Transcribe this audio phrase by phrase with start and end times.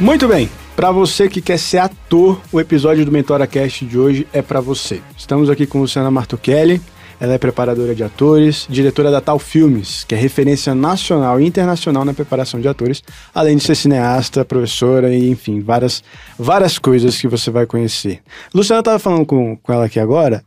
[0.00, 0.48] Muito bem.
[0.74, 4.58] Para você que quer ser ator, o episódio do Mentora Cast de hoje é para
[4.58, 5.02] você.
[5.14, 6.80] Estamos aqui com Luciana Martuchelli.
[7.20, 12.02] Ela é preparadora de atores, diretora da Tal Filmes, que é referência nacional e internacional
[12.02, 13.02] na preparação de atores,
[13.34, 16.02] além de ser cineasta, professora e, enfim, várias,
[16.38, 18.22] várias coisas que você vai conhecer.
[18.54, 20.42] Luciana estava falando com, com ela aqui agora.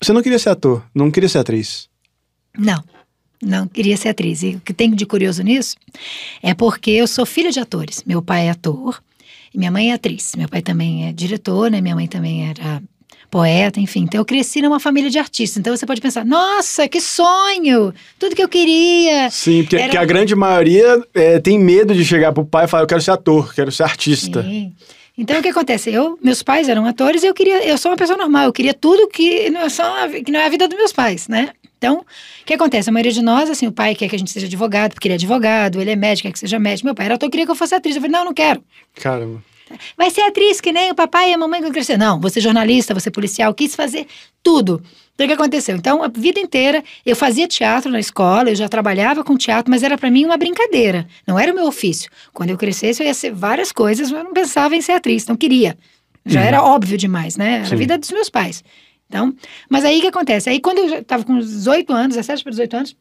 [0.00, 1.88] Você não queria ser ator, não queria ser atriz?
[2.56, 2.80] Não,
[3.44, 4.42] não queria ser atriz.
[4.42, 5.76] E o que tem de curioso nisso
[6.42, 8.02] é porque eu sou filha de atores.
[8.04, 9.02] Meu pai é ator
[9.52, 10.34] e minha mãe é atriz.
[10.36, 11.80] Meu pai também é diretor, né?
[11.80, 12.82] Minha mãe também era
[13.30, 14.02] poeta, enfim.
[14.02, 15.58] Então eu cresci numa família de artistas.
[15.58, 17.92] Então você pode pensar, nossa, que sonho!
[18.18, 19.28] Tudo que eu queria.
[19.30, 20.00] Sim, porque, era...
[20.00, 23.10] a grande maioria é, tem medo de chegar pro pai e falar, eu quero ser
[23.10, 24.42] ator, quero ser artista.
[24.42, 24.72] Sim.
[25.16, 25.90] Então o que acontece?
[25.90, 28.74] Eu, meus pais eram atores e eu queria, eu sou uma pessoa normal, eu queria
[28.74, 31.50] tudo que não, é só, que não é a vida dos meus pais, né?
[31.84, 32.88] Então, o que acontece?
[32.88, 35.12] A maioria de nós, assim, o pai quer que a gente seja advogado, porque ele
[35.12, 36.86] é advogado, ele é médico, quer que seja médico.
[36.86, 37.94] Meu pai era ator, queria que eu fosse atriz.
[37.94, 38.64] Eu falei, não, não quero.
[38.94, 39.42] Caramba.
[39.96, 41.98] Vai ser atriz que nem o papai e a mamãe quando crescer.
[41.98, 44.06] Não, você jornalista, você policial, quis fazer
[44.42, 44.82] tudo.
[45.14, 45.76] Então, o que aconteceu?
[45.76, 49.82] Então, a vida inteira, eu fazia teatro na escola, eu já trabalhava com teatro, mas
[49.82, 51.06] era para mim uma brincadeira.
[51.26, 52.10] Não era o meu ofício.
[52.32, 55.26] Quando eu crescesse, eu ia ser várias coisas, mas eu não pensava em ser atriz,
[55.26, 55.76] não queria.
[56.26, 56.46] Já uhum.
[56.46, 57.56] era óbvio demais, né?
[57.56, 57.74] Era Sim.
[57.74, 58.64] a vida dos meus pais.
[59.08, 59.34] Então,
[59.68, 60.50] mas aí o que acontece?
[60.50, 62.96] Aí, quando eu estava com 18 anos, 17 para 18 anos,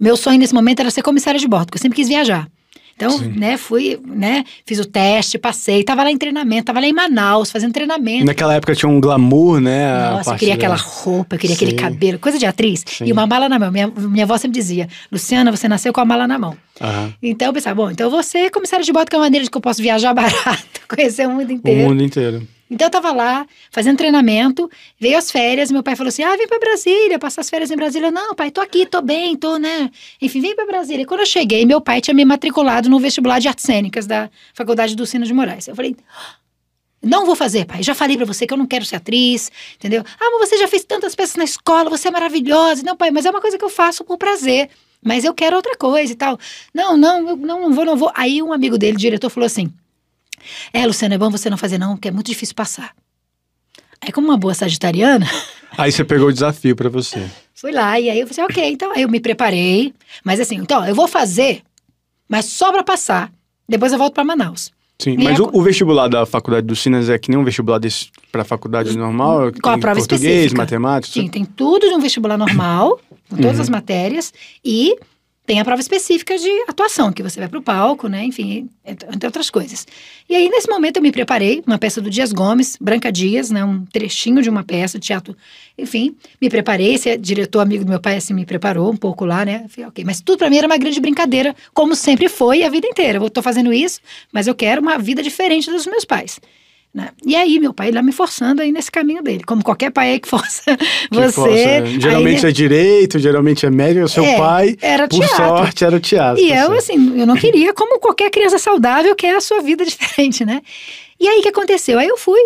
[0.00, 2.48] o meu sonho nesse momento era ser comissária de bordo, porque eu sempre quis viajar.
[2.94, 3.32] Então, Sim.
[3.36, 7.50] né, fui, né, fiz o teste, passei, tava lá em treinamento, tava lá em Manaus,
[7.50, 8.24] fazendo treinamento.
[8.24, 10.10] Naquela época tinha um glamour, né?
[10.10, 11.64] Nossa, eu queria aquela roupa, eu queria Sim.
[11.64, 12.84] aquele cabelo, coisa de atriz.
[12.86, 13.06] Sim.
[13.06, 13.72] E uma mala na mão.
[13.72, 16.56] Minha, minha avó sempre dizia, Luciana, você nasceu com a mala na mão.
[16.80, 17.12] Uhum.
[17.22, 19.56] Então eu pensava, bom, então você, comissário de bordo, que é uma maneira de que
[19.56, 21.86] eu posso viajar barato, conhecer o mundo inteiro.
[21.86, 22.46] O mundo inteiro.
[22.72, 26.48] Então eu tava lá, fazendo treinamento, veio as férias, meu pai falou assim: ah, vem
[26.48, 28.10] pra Brasília, passar as férias em Brasília.
[28.10, 29.90] Não, pai, tô aqui, tô bem, tô, né?
[30.22, 31.04] Enfim, vem pra Brasília.
[31.04, 34.96] quando eu cheguei, meu pai tinha me matriculado no vestibular de artes cênicas da Faculdade
[34.96, 35.68] do Sino de Moraes.
[35.68, 35.94] Eu falei.
[37.04, 37.82] Não vou fazer, pai.
[37.82, 40.04] Já falei para você que eu não quero ser atriz, entendeu?
[40.20, 42.84] Ah, mas você já fez tantas peças na escola, você é maravilhosa.
[42.84, 44.70] Não, pai, mas é uma coisa que eu faço por prazer.
[45.04, 46.38] Mas eu quero outra coisa e tal.
[46.72, 48.12] Não, não, eu não, não vou, não vou.
[48.14, 49.70] Aí um amigo dele, diretor, falou assim:
[50.72, 52.92] é, Luciana, é bom você não fazer não, porque é muito difícil passar.
[54.00, 55.26] Aí, como uma boa sagitariana...
[55.76, 57.30] Aí você pegou o desafio para você.
[57.54, 59.94] Fui lá, e aí eu falei, ok, então aí eu me preparei.
[60.22, 61.62] Mas assim, então, eu vou fazer,
[62.28, 63.32] mas só para passar.
[63.66, 64.70] Depois eu volto para Manaus.
[64.98, 67.80] Sim, mas o, o, vestibular da faculdade do Sinas é que nem um vestibular
[68.30, 69.50] para faculdade normal?
[69.60, 70.62] Com a prova português, específica.
[70.62, 71.20] matemática?
[71.20, 73.62] Sim, tem tudo de um vestibular normal, com todas uhum.
[73.62, 74.32] as matérias,
[74.64, 74.96] e
[75.52, 78.24] tem a prova específica de atuação, que você vai para o palco, né?
[78.24, 79.86] Enfim, entre outras coisas.
[80.26, 83.62] E aí, nesse momento, eu me preparei, uma peça do Dias Gomes, Branca Dias, né?
[83.62, 85.36] Um trechinho de uma peça, teatro.
[85.76, 86.94] Enfim, me preparei.
[86.94, 89.66] Esse diretor amigo do meu pai, assim, me preparou um pouco lá, né?
[89.68, 90.02] Falei, ok.
[90.06, 93.18] Mas tudo para mim era uma grande brincadeira, como sempre foi a vida inteira.
[93.18, 94.00] Eu tô fazendo isso,
[94.32, 96.40] mas eu quero uma vida diferente dos meus pais.
[96.94, 97.08] Né?
[97.24, 100.20] E aí, meu pai lá me forçando aí nesse caminho dele, como qualquer pai aí
[100.20, 101.32] que força que você.
[101.32, 101.86] Força, né?
[101.98, 105.36] Geralmente aí, é direito, geralmente é médico, o seu é, pai, era por teatro.
[105.36, 106.42] sorte, era o teatro.
[106.42, 106.78] E tá eu, certo.
[106.78, 110.60] assim, eu não queria, como qualquer criança saudável, quer a sua vida diferente, né?
[111.18, 111.98] E aí, o que aconteceu?
[111.98, 112.40] Aí eu fui,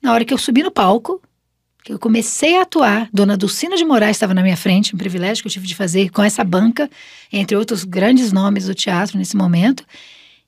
[0.00, 1.20] na hora que eu subi no palco,
[1.82, 5.42] que eu comecei a atuar, Dona Dulcina de Moraes estava na minha frente, um privilégio
[5.42, 6.88] que eu tive de fazer com essa banca,
[7.32, 9.84] entre outros grandes nomes do teatro nesse momento.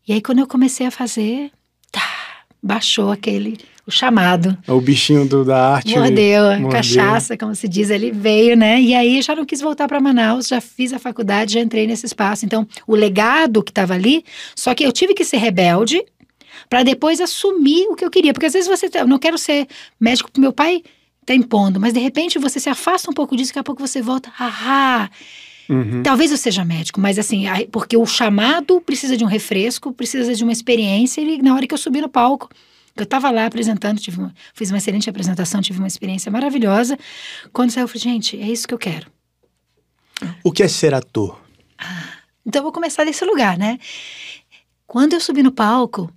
[0.07, 1.51] E aí, quando eu comecei a fazer,
[1.91, 2.01] tá,
[2.63, 4.57] baixou aquele o chamado.
[4.69, 5.99] O bichinho do, da arte.
[5.99, 8.81] Mordeu, a cachaça, como se diz, ele veio, né?
[8.81, 12.07] E aí já não quis voltar para Manaus, já fiz a faculdade, já entrei nesse
[12.07, 12.47] espaço.
[12.47, 16.05] Então, o legado que estava ali, só que eu tive que ser rebelde
[16.69, 18.33] para depois assumir o que eu queria.
[18.33, 19.67] Porque às vezes você, eu não quero ser
[19.99, 20.83] médico, meu pai
[21.27, 24.01] tá impondo, mas de repente você se afasta um pouco disso, daqui a pouco você
[24.01, 25.09] volta, ah,
[25.71, 26.03] Uhum.
[26.03, 30.43] Talvez eu seja médico, mas assim, porque o chamado precisa de um refresco, precisa de
[30.43, 31.21] uma experiência.
[31.21, 32.51] E na hora que eu subi no palco,
[32.97, 36.99] eu estava lá apresentando, tive uma, fiz uma excelente apresentação, tive uma experiência maravilhosa.
[37.53, 39.07] Quando saiu, eu falei, gente, é isso que eu quero.
[40.43, 41.41] O que é ser ator?
[41.79, 42.15] Ah,
[42.45, 43.79] então eu vou começar desse lugar, né?
[44.89, 46.13] Quando eu subi no palco,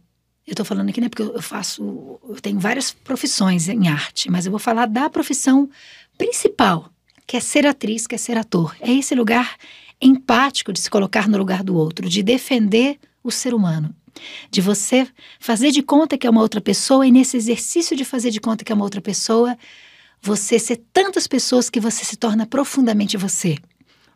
[0.48, 4.48] eu estou falando aqui, né, porque eu faço, eu tenho várias profissões em arte, mas
[4.48, 5.70] eu vou falar da profissão
[6.18, 6.90] principal,
[7.26, 8.76] quer ser atriz, quer ser ator.
[8.80, 9.56] É esse lugar
[10.02, 13.96] empático de se colocar no lugar do outro, de defender o ser humano.
[14.52, 15.08] De você
[15.40, 18.64] fazer de conta que é uma outra pessoa e nesse exercício de fazer de conta
[18.64, 19.58] que é uma outra pessoa,
[20.22, 23.58] você ser tantas pessoas que você se torna profundamente você.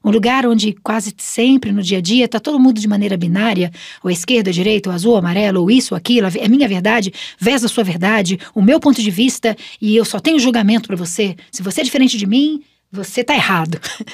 [0.04, 3.72] Um lugar onde quase sempre no dia a dia está todo mundo de maneira binária,
[4.04, 7.64] ou esquerda, direita, ou azul, ou amarelo, ou isso, ou aquilo, é minha verdade, vez
[7.66, 11.36] a sua verdade, o meu ponto de vista, e eu só tenho julgamento para você.
[11.52, 13.80] Se você é diferente de mim, você tá errado.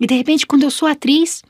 [0.00, 1.44] E de repente, quando eu sou atriz,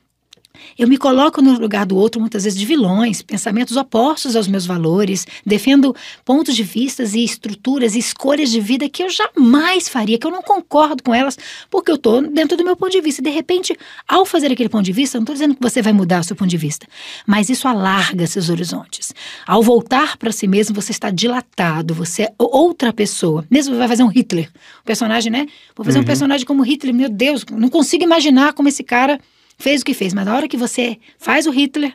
[0.79, 4.67] Eu me coloco no lugar do outro, muitas vezes de vilões, pensamentos opostos aos meus
[4.67, 5.95] valores, defendo
[6.25, 10.31] pontos de vistas e estruturas e escolhas de vida que eu jamais faria, que eu
[10.31, 11.39] não concordo com elas,
[11.71, 13.21] porque eu estou dentro do meu ponto de vista.
[13.21, 13.77] E de repente,
[14.07, 16.37] ao fazer aquele ponto de vista, não estou dizendo que você vai mudar o seu
[16.37, 16.87] ponto de vista,
[17.27, 19.13] mas isso alarga seus horizontes.
[19.47, 23.45] Ao voltar para si mesmo, você está dilatado, você é outra pessoa.
[23.51, 24.51] Mesmo vai fazer um Hitler,
[24.81, 25.47] um personagem, né?
[25.77, 26.05] Vou fazer uhum.
[26.05, 29.21] um personagem como Hitler, meu Deus, não consigo imaginar como esse cara
[29.63, 31.95] fez o que fez, mas na hora que você faz o Hitler,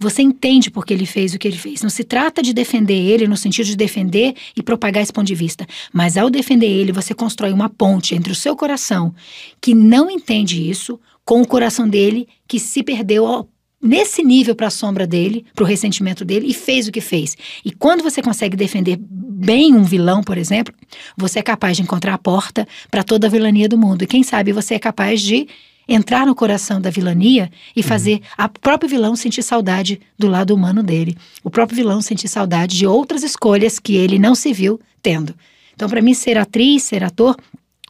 [0.00, 1.82] você entende por que ele fez o que ele fez.
[1.82, 5.34] Não se trata de defender ele no sentido de defender e propagar esse ponto de
[5.34, 9.14] vista, mas ao defender ele, você constrói uma ponte entre o seu coração,
[9.60, 13.48] que não entende isso, com o coração dele, que se perdeu ao
[13.82, 17.34] nesse nível para a sombra dele, para o ressentimento dele e fez o que fez.
[17.64, 20.74] E quando você consegue defender bem um vilão, por exemplo,
[21.16, 24.02] você é capaz de encontrar a porta para toda a vilania do mundo.
[24.02, 25.48] E quem sabe você é capaz de
[25.88, 28.20] entrar no coração da vilania e fazer uhum.
[28.38, 31.16] a próprio vilão sentir saudade do lado humano dele.
[31.42, 35.34] O próprio vilão sentir saudade de outras escolhas que ele não se viu tendo.
[35.74, 37.36] Então, para mim, ser atriz, ser ator,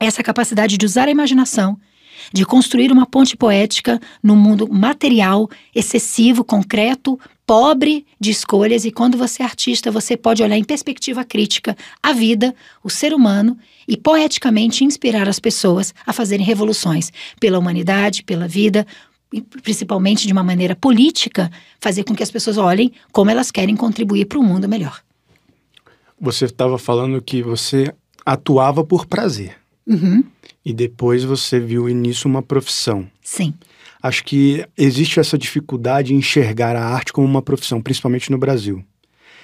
[0.00, 1.78] é essa capacidade de usar a imaginação,
[2.32, 7.19] de construir uma ponte poética no mundo material, excessivo, concreto,
[7.50, 8.85] pobre de escolhas.
[8.85, 13.12] E quando você é artista, você pode olhar em perspectiva crítica a vida, o ser
[13.12, 13.58] humano
[13.88, 18.87] e poeticamente inspirar as pessoas a fazerem revoluções pela humanidade, pela vida,
[19.32, 21.50] e principalmente de uma maneira política,
[21.81, 25.02] fazer com que as pessoas olhem como elas querem contribuir para um mundo melhor.
[26.20, 27.93] Você estava falando que você
[28.25, 29.56] atuava por prazer.
[29.88, 30.23] Uhum.
[30.64, 33.11] E depois você viu nisso uma profissão.
[33.20, 33.52] Sim.
[34.02, 38.85] Acho que existe essa dificuldade em enxergar a arte como uma profissão, principalmente no Brasil.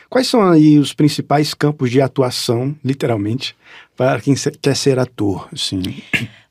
[0.09, 3.57] Quais são aí os principais campos de atuação, literalmente,
[3.97, 5.49] para quem quer ser ator?
[5.53, 5.83] Assim?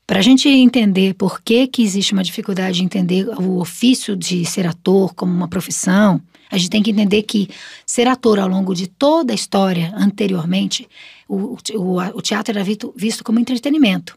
[0.06, 4.44] Para a gente entender por que, que existe uma dificuldade de entender o ofício de
[4.44, 6.20] ser ator como uma profissão,
[6.50, 7.48] a gente tem que entender que
[7.84, 10.88] ser ator ao longo de toda a história anteriormente,
[11.28, 14.16] o, o, o teatro era visto, visto como entretenimento.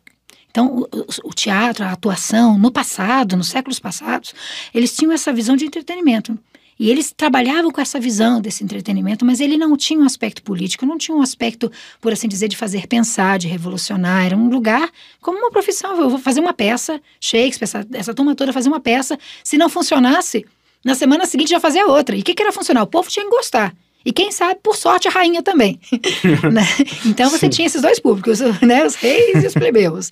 [0.49, 4.33] Então, o, o, teatro, a atuação, no passado, nos séculos passados,
[4.73, 6.37] eles tinham essa visão de entretenimento.
[6.79, 10.85] E eles trabalhavam com essa visão desse entretenimento, mas ele não tinha um aspecto político,
[10.85, 11.69] não tinha um aspecto,
[11.99, 14.25] por assim dizer, de fazer pensar, de revolucionar.
[14.27, 14.89] Era um lugar
[15.21, 15.97] como uma profissão.
[15.97, 19.19] Eu vou fazer uma peça, Shakespeare, essa, essa turma toda fazer uma peça.
[19.43, 20.45] Se não funcionasse,
[20.83, 22.15] na semana seguinte já fazia outra.
[22.15, 22.83] E o que, que era funcionar?
[22.83, 23.75] O povo tinha que gostar.
[24.05, 25.79] E quem sabe, por sorte, a rainha também.
[26.51, 26.65] né?
[27.05, 27.49] Então você Sim.
[27.49, 28.85] tinha esses dois públicos, né?
[28.85, 30.09] os reis e os plebeus.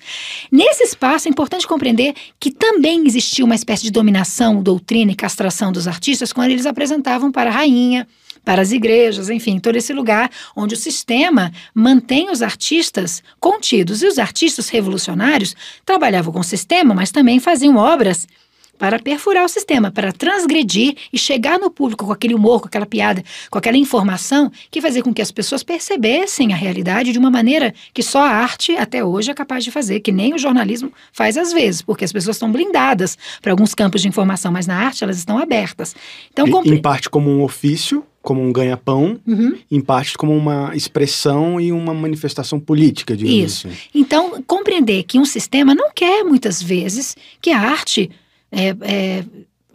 [0.52, 5.72] Nesse espaço é importante compreender que também existia uma espécie de dominação, doutrina e castração
[5.72, 8.06] dos artistas quando eles apresentavam para a rainha,
[8.44, 14.02] para as igrejas, enfim, todo esse lugar onde o sistema mantém os artistas contidos.
[14.02, 15.56] E os artistas revolucionários
[15.86, 18.28] trabalhavam com o sistema, mas também faziam obras
[18.78, 22.86] para perfurar o sistema, para transgredir e chegar no público com aquele humor, com aquela
[22.86, 27.32] piada, com aquela informação que fazia com que as pessoas percebessem a realidade de uma
[27.32, 30.92] maneira que só a arte até hoje é capaz de fazer, que nem o jornalismo
[31.12, 34.76] faz às vezes, porque as pessoas estão blindadas para alguns campos de informação, mas na
[34.76, 35.96] arte elas estão abertas.
[36.32, 36.76] Então, compre...
[36.76, 39.58] Em parte como um ofício, como um ganha-pão, uhum.
[39.72, 43.68] em parte como uma expressão e uma manifestação política, digamos Isso.
[43.68, 43.78] Assim.
[43.96, 48.12] Então, compreender que um sistema não quer muitas vezes que a arte
[48.52, 49.24] é, é,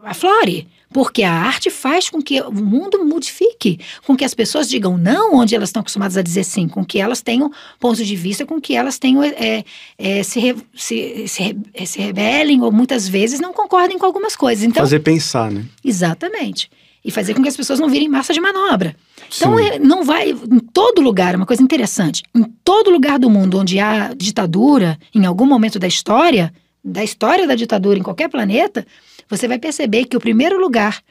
[0.02, 0.68] aflore.
[0.92, 5.36] Porque a arte faz com que o mundo modifique, com que as pessoas digam não
[5.36, 8.60] onde elas estão acostumadas a dizer sim, com que elas tenham pontos de vista, com
[8.60, 9.64] que elas tenham é,
[9.96, 11.56] é, se, re, se, se,
[11.86, 14.64] se, rebelem ou muitas vezes não concordem com algumas coisas.
[14.64, 15.64] Então, Fazer pensar, né?
[15.82, 16.70] Exatamente.
[17.04, 18.94] E fazer com que as pessoas não virem massa de manobra.
[19.34, 20.30] Então, é, não vai.
[20.30, 25.24] Em todo lugar, uma coisa interessante: em todo lugar do mundo onde há ditadura, em
[25.24, 26.52] algum momento da história,
[26.84, 28.86] da história da ditadura em qualquer planeta,
[29.28, 31.02] você vai perceber que o primeiro lugar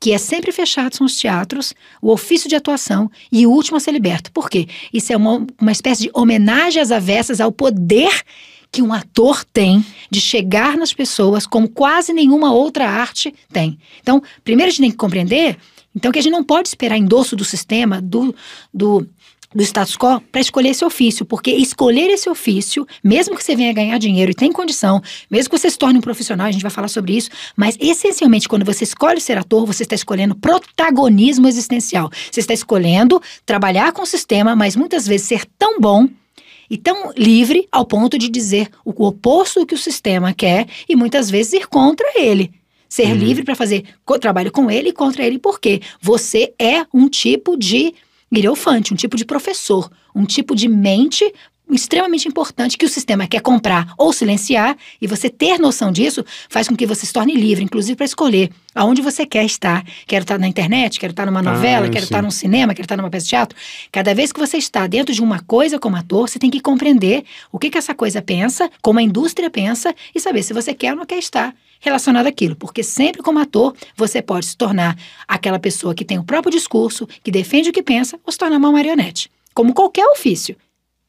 [0.00, 3.80] que é sempre fechado são os teatros, o ofício de atuação e o último a
[3.80, 4.32] ser liberto.
[4.32, 4.66] Por quê?
[4.94, 8.22] Isso é uma, uma espécie de homenagem às avessas ao poder
[8.72, 13.78] que um ator tem de chegar nas pessoas como quase nenhuma outra arte tem.
[14.00, 15.58] Então, primeiro a gente tem que compreender
[15.94, 18.34] então que a gente não pode esperar endosso do sistema, do,
[18.72, 19.06] do
[19.54, 23.72] do status quo para escolher esse ofício, porque escolher esse ofício, mesmo que você venha
[23.72, 26.70] ganhar dinheiro e tem condição, mesmo que você se torne um profissional, a gente vai
[26.70, 32.10] falar sobre isso, mas essencialmente quando você escolhe ser ator, você está escolhendo protagonismo existencial.
[32.30, 36.08] Você está escolhendo trabalhar com o sistema, mas muitas vezes ser tão bom
[36.70, 40.94] e tão livre ao ponto de dizer o oposto do que o sistema quer e
[40.94, 42.52] muitas vezes ir contra ele.
[42.88, 43.14] Ser uhum.
[43.14, 43.84] livre para fazer
[44.20, 47.94] trabalho com ele e contra ele, porque você é um tipo de
[48.32, 51.32] Griofante, um tipo de professor, um tipo de mente
[51.74, 56.68] extremamente importante que o sistema quer comprar ou silenciar, e você ter noção disso faz
[56.68, 59.84] com que você se torne livre, inclusive para escolher aonde você quer estar.
[60.06, 62.06] Quero estar na internet, quero estar numa novela, Ah, quero sim.
[62.12, 63.58] estar num cinema, quero estar numa peça de teatro.
[63.92, 67.24] Cada vez que você está dentro de uma coisa como ator, você tem que compreender
[67.52, 70.92] o que, que essa coisa pensa, como a indústria pensa, e saber se você quer
[70.92, 72.54] ou não quer estar relacionado àquilo.
[72.54, 74.96] Porque sempre como ator, você pode se tornar
[75.26, 78.58] aquela pessoa que tem o próprio discurso, que defende o que pensa, ou se tornar
[78.58, 79.30] uma marionete.
[79.54, 80.54] Como qualquer ofício.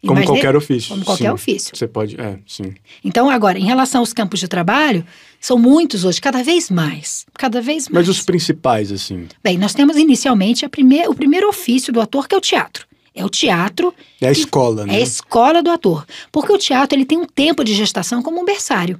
[0.05, 0.89] Como de- qualquer ofício.
[0.89, 1.29] Como qualquer sim.
[1.29, 1.75] ofício.
[1.77, 2.73] Você pode, é, sim.
[3.03, 5.05] Então, agora, em relação aos campos de trabalho,
[5.39, 7.23] são muitos hoje, cada vez mais.
[7.35, 8.07] Cada vez mais.
[8.07, 9.27] Mas os principais, assim.
[9.43, 12.87] Bem, nós temos inicialmente primeir, o primeiro ofício do ator, que é o teatro.
[13.13, 14.93] É o teatro, É a escola, né?
[14.95, 16.03] é a escola do ator.
[16.31, 18.99] Porque o teatro ele tem um tempo de gestação como um berçário.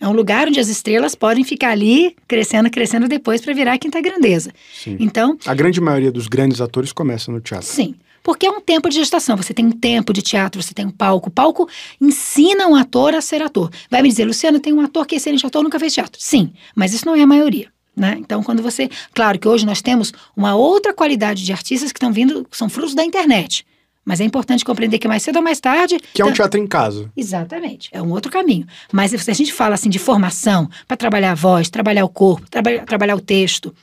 [0.00, 3.78] É um lugar onde as estrelas podem ficar ali, crescendo, crescendo depois para virar a
[3.78, 4.50] quinta grandeza.
[4.74, 4.96] Sim.
[4.98, 7.66] Então, A grande maioria dos grandes atores começa no teatro.
[7.66, 7.94] Sim.
[8.22, 9.36] Porque é um tempo de gestação.
[9.36, 11.28] Você tem um tempo de teatro, você tem um palco.
[11.28, 11.68] O palco
[12.00, 13.70] ensina um ator a ser ator.
[13.90, 16.20] Vai me dizer, Luciano, tem um ator que é excelente ator, nunca fez teatro.
[16.20, 17.68] Sim, mas isso não é a maioria.
[17.96, 18.16] Né?
[18.18, 18.88] Então, quando você.
[19.12, 22.68] Claro que hoje nós temos uma outra qualidade de artistas que estão vindo, que são
[22.68, 23.66] frutos da internet.
[24.04, 25.98] Mas é importante compreender que mais cedo ou mais tarde.
[26.14, 27.10] Que é um teatro em casa.
[27.16, 28.66] Exatamente, é um outro caminho.
[28.92, 32.48] Mas se a gente fala assim de formação, para trabalhar a voz, trabalhar o corpo,
[32.48, 33.74] trabalhar, trabalhar o texto,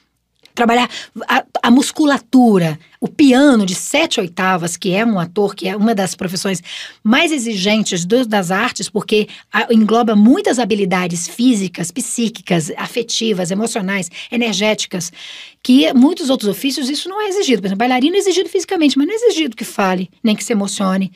[0.58, 0.90] trabalhar
[1.28, 5.94] a, a musculatura, o piano de sete oitavas, que é um ator, que é uma
[5.94, 6.62] das profissões
[7.04, 15.12] mais exigentes do- das artes, porque a- engloba muitas habilidades físicas, psíquicas, afetivas, emocionais, energéticas,
[15.62, 17.62] que muitos outros ofícios isso não é exigido.
[17.62, 20.54] Por exemplo, bailarino é exigido fisicamente, mas não é exigido que fale, nem que se
[20.54, 21.12] emocione.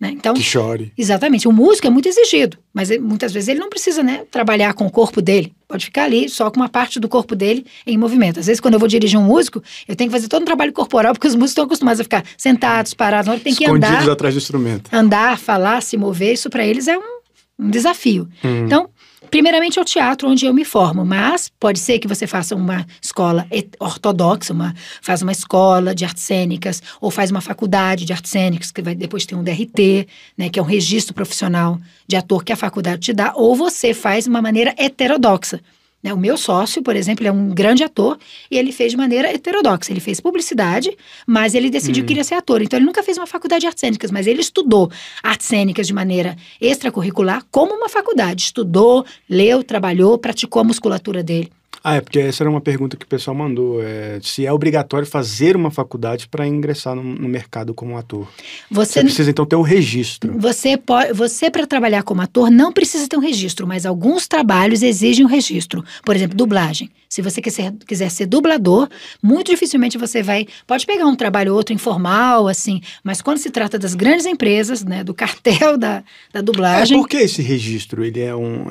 [0.00, 0.10] né?
[0.10, 0.92] Então, Que chore.
[0.98, 1.46] Exatamente.
[1.46, 4.84] O músico é muito exigido, mas ele- muitas vezes ele não precisa né, trabalhar com
[4.84, 5.52] o corpo dele.
[5.68, 8.40] Pode ficar ali só com uma parte do corpo dele em movimento.
[8.40, 10.72] Às vezes, quando eu vou dirigir um músico, eu tenho que fazer todo um trabalho
[10.72, 13.96] corporal, porque os músicos estão acostumados a ficar sentados, parados, na hora tem que Escondidos
[13.96, 14.90] andar, atrás do instrumento.
[14.92, 16.32] andar, falar, se mover.
[16.32, 17.20] Isso para eles é um,
[17.60, 18.28] um desafio.
[18.44, 18.64] Hum.
[18.64, 18.88] Então,
[19.30, 22.84] primeiramente é o teatro onde eu me formo, mas pode ser que você faça uma
[23.00, 23.46] escola
[23.78, 28.72] ortodoxa, uma, faz uma escola de artes cênicas, ou faz uma faculdade de artes cênicas,
[28.72, 32.52] que vai depois ter um DRT, né, que é um registro profissional de ator que
[32.52, 35.60] a faculdade te dá, ou você faz de uma maneira heterodoxa.
[36.02, 38.18] Né, o meu sócio, por exemplo, ele é um grande ator
[38.50, 39.92] e ele fez de maneira heterodoxa.
[39.92, 40.90] Ele fez publicidade,
[41.26, 42.06] mas ele decidiu Hum.
[42.06, 42.60] que queria ser ator.
[42.60, 44.90] Então ele nunca fez uma faculdade de artes cênicas, mas ele estudou
[45.22, 48.42] artes cênicas de maneira extracurricular como uma faculdade.
[48.42, 51.50] Estudou, leu, trabalhou, praticou a musculatura dele.
[51.84, 53.82] Ah, é porque essa era uma pergunta que o pessoal mandou.
[53.82, 58.28] É, se é obrigatório fazer uma faculdade para ingressar no, no mercado como ator.
[58.70, 60.38] Você Você precisa, então, ter o registro.
[60.38, 64.82] Você, pode, você para trabalhar como ator, não precisa ter um registro, mas alguns trabalhos
[64.82, 65.84] exigem um registro.
[66.04, 66.90] Por exemplo, dublagem.
[67.12, 68.88] Se você quiser, quiser ser dublador,
[69.22, 70.46] muito dificilmente você vai.
[70.66, 74.82] Pode pegar um trabalho ou outro informal, assim, mas quando se trata das grandes empresas,
[74.82, 76.02] né, do cartel da,
[76.32, 76.96] da É, dublagem.
[76.96, 78.02] por que esse registro?
[78.02, 78.64] Ele é um.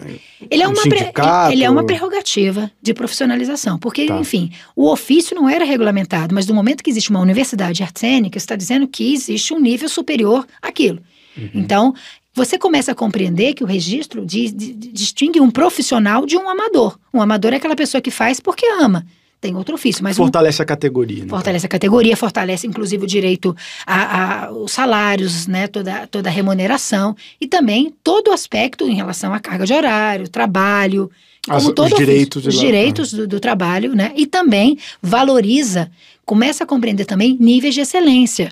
[0.50, 1.54] Ele é, um uma sindicato?
[1.54, 4.18] ele é uma prerrogativa de profissionalização, porque, Tá.
[4.20, 8.00] enfim, o ofício não era regulamentado, mas do momento que existe uma universidade de artes
[8.00, 11.00] cênicas, está dizendo que existe um nível superior àquilo.
[11.38, 11.50] Uhum.
[11.54, 11.94] Então,
[12.34, 16.50] você começa a compreender que o registro di- di- di- distingue um profissional de um
[16.50, 16.98] amador.
[17.14, 19.06] Um amador é aquela pessoa que faz porque ama.
[19.42, 21.24] Tem outro ofício, mas um Fortalece a categoria.
[21.24, 21.30] Né?
[21.30, 23.56] Fortalece a categoria, fortalece inclusive o direito
[23.88, 28.94] a, a- os salários, né, toda, toda a remuneração e também todo o aspecto em
[28.94, 31.10] relação à carga de horário, trabalho,
[31.50, 34.78] As- como todo os ofício, direitos de os direitos do, do trabalho, né, e também
[35.02, 35.90] valoriza,
[36.24, 38.52] começa a compreender também níveis de excelência,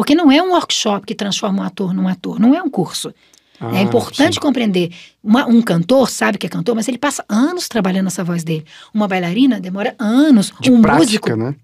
[0.00, 3.12] porque não é um workshop que transforma um ator num ator, não é um curso.
[3.60, 4.40] Ah, é importante sim.
[4.40, 4.90] compreender.
[5.22, 8.64] Uma- um cantor sabe que é cantor, mas ele passa anos trabalhando essa voz dele.
[8.94, 10.54] Uma bailarina demora anos.
[10.58, 11.54] De um prática, músico né?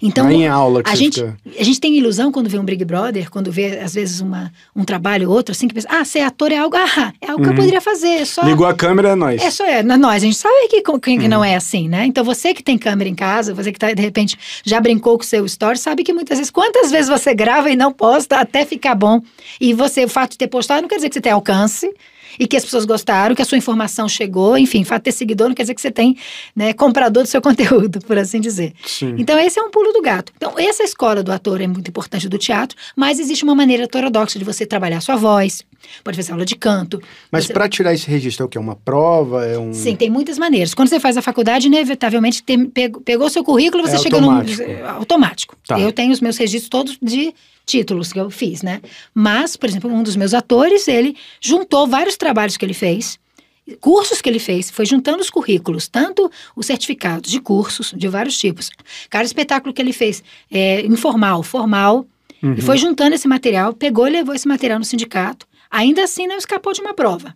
[0.00, 1.36] Então, é em aula que a gente, fica...
[1.58, 4.84] a gente tem ilusão quando vê um Big Brother, quando vê, às vezes, uma, um
[4.84, 7.48] trabalho ou outro, assim, que pensa, ah, ser ator é algo, ah, é algo que
[7.48, 7.56] eu Uhum.
[7.56, 8.42] poderia fazer, é só...
[8.42, 9.40] Ligou a câmera, é nós.
[9.42, 11.28] É só é, não- nós, a gente sabe que, que Uhum.
[11.28, 12.06] não é assim, né?
[12.06, 15.24] Então você que tem câmera em casa, você que tá, de repente já brincou com
[15.24, 18.64] o seu story, sabe que muitas vezes, quantas vezes você grava e não posta até
[18.64, 19.20] ficar bom.
[19.60, 21.92] E você, o fato de ter postado não quer dizer que você tem alcance
[22.38, 25.48] e que as pessoas gostaram, que a sua informação chegou, enfim, fato de ter seguidor
[25.48, 26.16] não quer dizer que você tem
[26.54, 28.72] né, comprador do seu conteúdo, por assim dizer.
[28.84, 29.14] Sim.
[29.18, 30.32] Então, esse é um pulo do gato.
[30.36, 34.38] Então, essa escola do ator é muito importante do teatro, mas existe uma maneira heterodoxa
[34.38, 35.64] de você trabalhar sua voz,
[36.04, 37.00] pode fazer aula de canto.
[37.30, 38.58] Mas você- para tirar esse registro, é o que?
[38.58, 39.44] É uma prova?
[39.44, 39.72] É um...
[39.72, 40.74] Sim, tem muitas maneiras.
[40.74, 44.62] Quando você faz a faculdade, inevitavelmente tem- pegou, seu currículo, você É chega automático.
[44.62, 44.68] no.
[44.68, 45.56] é automático.
[45.66, 45.78] Tá.
[45.80, 47.34] Eu tenho os meus registros todos de
[47.64, 48.80] títulos que eu fiz, né?
[49.14, 53.18] Mas, por exemplo, um dos meus atores, ele juntou vários trabalhos que ele fez.
[53.80, 58.36] Cursos que ele fez, foi juntando os currículos, tanto os certificados de cursos de vários
[58.36, 58.68] tipos.
[59.08, 60.20] Cada espetáculo que ele fez,
[60.50, 62.04] é, informal, formal,
[62.42, 62.54] Uhum.
[62.58, 65.46] e foi juntando esse material, pegou e levou esse material no sindicato.
[65.72, 67.34] Ainda assim não escapou de uma prova.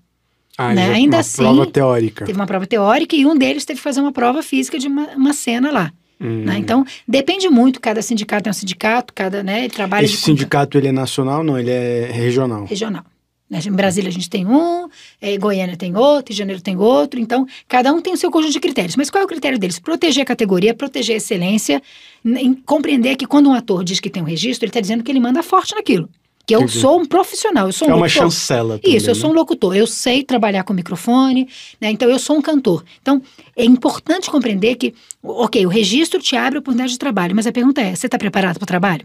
[0.58, 0.92] Ah, Né?
[0.92, 2.24] Ainda uma assim, prova teórica.
[2.24, 5.08] Teve uma prova teórica e um deles teve que fazer uma prova física de uma,
[5.16, 5.92] uma cena lá.
[6.20, 6.44] Hum.
[6.44, 6.56] né?
[6.58, 10.88] Então, depende muito, cada sindicato tem um sindicato, cada, né, ele trabalha Esse sindicato, ele
[10.88, 11.42] é nacional?
[11.44, 12.64] Não, ele é regional.
[12.64, 13.04] regional.
[13.50, 13.60] né?
[13.66, 14.88] Em Brasília a gente tem um,
[15.20, 17.20] eh, em Goiânia tem outro, em Janeiro tem outro.
[17.20, 18.96] Então, cada um tem o seu conjunto de critérios.
[18.96, 19.78] Mas qual é o critério deles?
[19.78, 21.82] Proteger a categoria, proteger a excelência,
[22.24, 25.04] n- em compreender que quando um ator diz que tem um registro, ele está dizendo
[25.04, 26.08] que ele manda forte naquilo.
[26.46, 26.78] Que eu Entendi.
[26.78, 28.22] sou um profissional, eu sou um É uma locutor.
[28.22, 29.40] chancela também, Isso, eu sou um né?
[29.40, 31.48] locutor, eu sei trabalhar com microfone,
[31.80, 31.90] né?
[31.90, 32.84] Então eu sou um cantor.
[33.02, 33.20] Então
[33.56, 37.52] é importante compreender que, ok, o registro te abre a oportunidade de trabalho, mas a
[37.52, 39.04] pergunta é: você está preparado para o trabalho?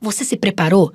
[0.00, 0.92] Você se preparou?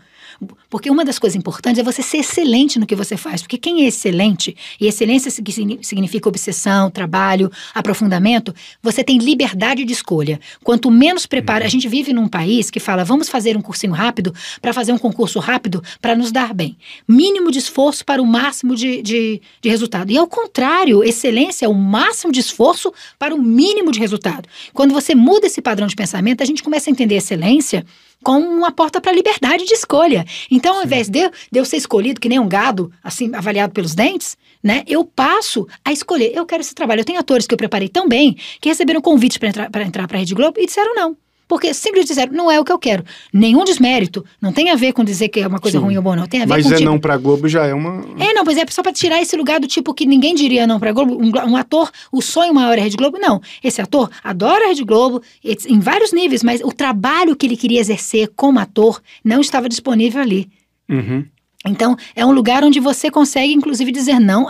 [0.69, 3.41] Porque uma das coisas importantes é você ser excelente no que você faz.
[3.41, 9.93] Porque quem é excelente, e excelência signi- significa obsessão, trabalho, aprofundamento, você tem liberdade de
[9.93, 10.39] escolha.
[10.63, 14.33] Quanto menos prepara, a gente vive num país que fala, vamos fazer um cursinho rápido
[14.61, 16.77] para fazer um concurso rápido para nos dar bem.
[17.07, 20.11] Mínimo de esforço para o máximo de, de, de resultado.
[20.11, 24.47] E ao contrário, excelência é o máximo de esforço para o mínimo de resultado.
[24.73, 27.85] Quando você muda esse padrão de pensamento, a gente começa a entender excelência
[28.23, 30.25] como uma porta para a liberdade de escolha.
[30.49, 33.73] Então, ao invés de, eu- de eu ser escolhido que nem um gado, assim, avaliado
[33.73, 34.83] pelos dentes, né?
[34.87, 36.31] Eu passo a escolher.
[36.35, 37.01] Eu quero esse trabalho.
[37.01, 40.07] Eu tenho atores que eu preparei tão bem que receberam convites para entrar para entrar
[40.07, 41.15] para a Rede Globo e disseram não.
[41.47, 43.03] Porque simplesmente disseram, não é o que eu quero.
[43.31, 44.25] Nenhum desmérito.
[44.41, 45.83] Não tem a ver com dizer que é uma coisa Sim.
[45.83, 46.27] ruim ou boa, não.
[46.27, 48.03] Tem a ver Mas com é tipo, não pra Globo já é uma...
[48.19, 50.79] é, não, pois é só pra tirar esse lugar do tipo que ninguém diria não
[50.79, 51.17] pra Globo.
[51.21, 53.17] Um, um ator, o sonho maior é a Rede Globo.
[53.19, 53.41] Não.
[53.63, 57.79] Esse ator adora a Rede Globo em vários níveis, mas o trabalho que ele queria
[57.79, 60.49] exercer como ator não estava disponível ali.
[60.89, 61.25] Uhum.
[61.67, 64.47] Então, é um lugar onde você consegue, inclusive, dizer não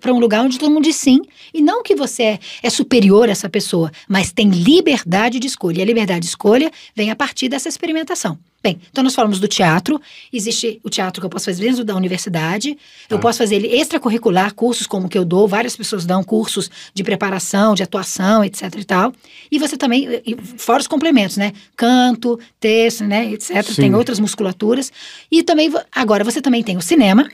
[0.00, 1.20] para um lugar onde todo mundo diz sim.
[1.52, 5.78] E não que você é, é superior a essa pessoa, mas tem liberdade de escolha.
[5.78, 8.38] E a liberdade de escolha vem a partir dessa experimentação.
[8.60, 10.00] Bem, então nós falamos do teatro.
[10.32, 12.76] Existe o teatro que eu posso fazer dentro da universidade.
[13.08, 13.22] Eu Tá.
[13.22, 15.46] posso fazer ele extracurricular, cursos como o que eu dou.
[15.46, 19.12] Várias pessoas dão cursos de preparação, de atuação, etc e tal.
[19.50, 20.08] E você também,
[20.56, 21.52] fora os complementos, né?
[21.76, 23.62] Canto, texto, né, etc.
[23.64, 23.82] Sim.
[23.82, 24.90] Tem outras musculaturas.
[25.30, 27.30] E também, agora, você também tem o cinema,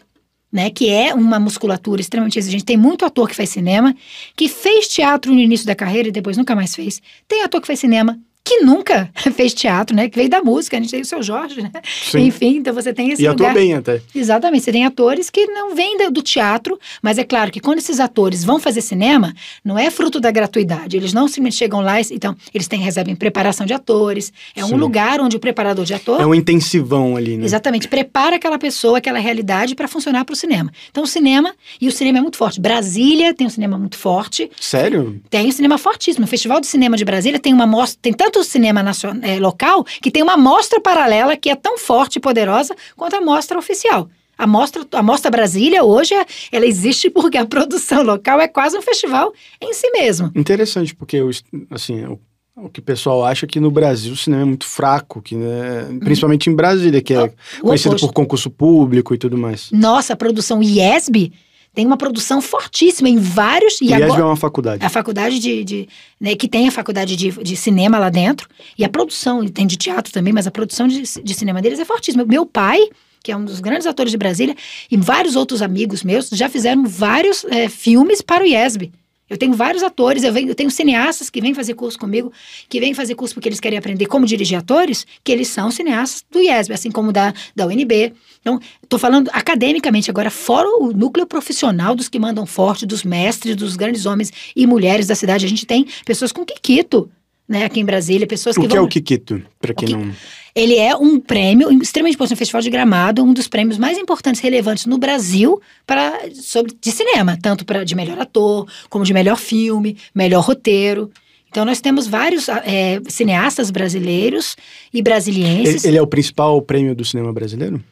[0.54, 2.64] né, que é uma musculatura extremamente exigente.
[2.64, 3.92] Tem muito ator que faz cinema,
[4.36, 7.02] que fez teatro no início da carreira e depois nunca mais fez.
[7.26, 10.76] Tem ator que faz cinema que nunca fez teatro, né, que veio da música.
[10.76, 11.70] A gente tem o seu Jorge, né?
[11.82, 12.26] Sim.
[12.26, 13.54] Enfim, então você tem esse E atua lugar.
[13.54, 14.02] bem até.
[14.14, 17.78] Exatamente, você tem atores que não vêm do- do teatro, mas é claro que quando
[17.78, 19.32] esses atores vão fazer cinema,
[19.64, 20.96] não é fruto da gratuidade.
[20.96, 24.30] Eles não simplesmente chegam lá e então eles têm recebem preparação de atores.
[24.54, 24.74] É Sim.
[24.74, 27.44] um lugar onde o preparador de ator É um intensivão ali, né?
[27.46, 30.70] Exatamente, prepara aquela pessoa, aquela realidade para funcionar para o cinema.
[30.90, 32.60] Então, o cinema, e o cinema é muito forte.
[32.60, 35.20] Brasília tem um cinema muito forte, Sério?
[35.30, 36.24] tem um cinema fortíssimo.
[36.26, 40.10] O Festival de Cinema de Brasília tem uma mostra, tem tanto cinema nacional, local, que
[40.10, 44.08] tem uma mostra paralela que é tão forte e poderosa quanto a mostra oficial.
[44.36, 48.76] A mostra, a mostra Brasília hoje, é- ela existe porque a produção local é quase
[48.76, 50.32] um festival em si mesmo.
[50.34, 51.30] Interessante, porque eu,
[51.70, 52.18] assim, o,
[52.56, 55.36] o que o pessoal acha é que no Brasil o cinema é muito fraco, que,
[55.36, 57.22] né, principalmente em Brasília, que é
[57.60, 58.06] O conhecido oposto.
[58.08, 59.70] por concurso público e tudo mais.
[59.70, 61.32] Nossa, a produção IESB
[61.74, 63.80] tem uma produção fortíssima em vários...
[63.80, 64.84] E, agora- é uma faculdade.
[64.84, 65.64] A faculdade de.
[65.64, 65.88] de-
[66.20, 68.48] né, que tem a faculdade de, de cinema lá dentro.
[68.78, 71.84] E a produção, tem de teatro também, mas a produção de, de cinema deles é
[71.84, 72.24] fortíssima.
[72.24, 72.78] Meu pai,
[73.22, 74.54] que é um dos grandes atores de Brasília,
[74.90, 78.92] e vários outros amigos meus já fizeram vários é, filmes para o IESB.
[79.28, 82.30] Eu tenho vários atores, eu, venho- eu tenho cineastas que vêm fazer curso comigo,
[82.68, 86.24] que vêm fazer curso porque eles querem aprender como dirigir atores, que eles são cineastas
[86.30, 88.12] do IESB, assim como da, da UNB.
[88.40, 93.56] Então, estou falando academicamente agora, fora o núcleo profissional dos que mandam forte, dos mestres,
[93.56, 95.46] dos grandes homens e mulheres da cidade.
[95.46, 97.10] A gente tem pessoas com Kikito,
[97.48, 98.84] né, aqui em Brasília, pessoas O que que vão...
[98.84, 99.42] é o Kikito?
[99.60, 100.12] Pra quem não.
[100.54, 104.40] Ele é um prêmio extremamente importante no Festival de Gramado, um dos prêmios mais importantes
[104.40, 109.12] e relevantes no Brasil para sobre de cinema, tanto para de melhor ator, como de
[109.12, 111.10] melhor filme, melhor roteiro.
[111.50, 114.56] Então nós temos vários é, cineastas brasileiros
[114.92, 115.84] e Ele, brasilienses.
[115.84, 117.82] ele é o principal prêmio do cinema brasileiro?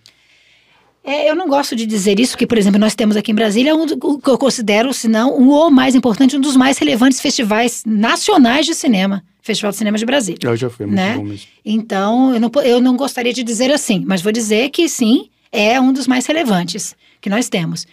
[1.05, 3.75] É, eu não gosto de dizer isso, porque, por exemplo, nós temos aqui em Brasília
[3.75, 7.83] um, que eu considero, se não, um o mais importante, um dos mais relevantes festivais
[7.85, 9.23] nacionais de cinema.
[9.45, 10.38] Festival de Cinema de Brasília.
[10.45, 11.15] Eu já fui, é muito Né?
[11.17, 11.47] bom mesmo.
[11.65, 15.81] Então, eu não, eu não gostaria de dizer assim, mas vou dizer que sim, é
[15.81, 17.85] um dos mais relevantes que nós temos.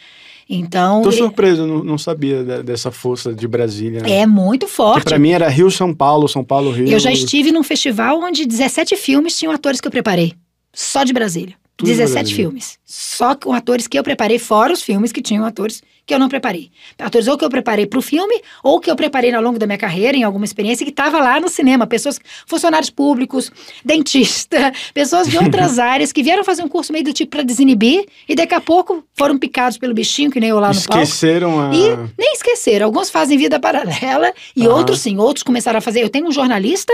[0.48, 4.02] Então, Tô surpreso, não, não sabia da- dessa força de Brasília.
[4.04, 4.12] né?
[4.20, 5.04] é muito forte.
[5.06, 6.88] pra mim era Rio, São Paulo, São Paulo, Rio.
[6.88, 10.34] Eu já estive num festival onde 17 filmes tinham atores que eu preparei,
[10.72, 11.56] só de Brasília.
[11.80, 12.36] Tudo 17 brasileiro.
[12.36, 12.78] filmes.
[12.86, 16.28] Só com atores que eu preparei, fora os filmes que tinham atores que eu não
[16.28, 16.72] preparei.
[16.98, 19.66] Atores ou que eu preparei para o filme, ou que eu preparei ao longo da
[19.66, 21.88] minha carreira, em alguma experiência, que estava lá no cinema.
[21.88, 23.50] Pessoas, funcionários públicos,
[23.86, 28.06] dentista, pessoas de outras áreas que vieram fazer um curso meio do tipo para desinibir
[28.28, 31.02] e daqui a pouco foram picados pelo bichinho, que nem eu lá no palco.
[31.02, 31.74] Esqueceram a.
[31.74, 32.88] E nem esqueceram.
[32.88, 34.76] Alguns fazem vida paralela e Aham.
[34.76, 35.18] outros sim.
[35.18, 36.02] Outros começaram a fazer.
[36.02, 36.94] Eu tenho um jornalista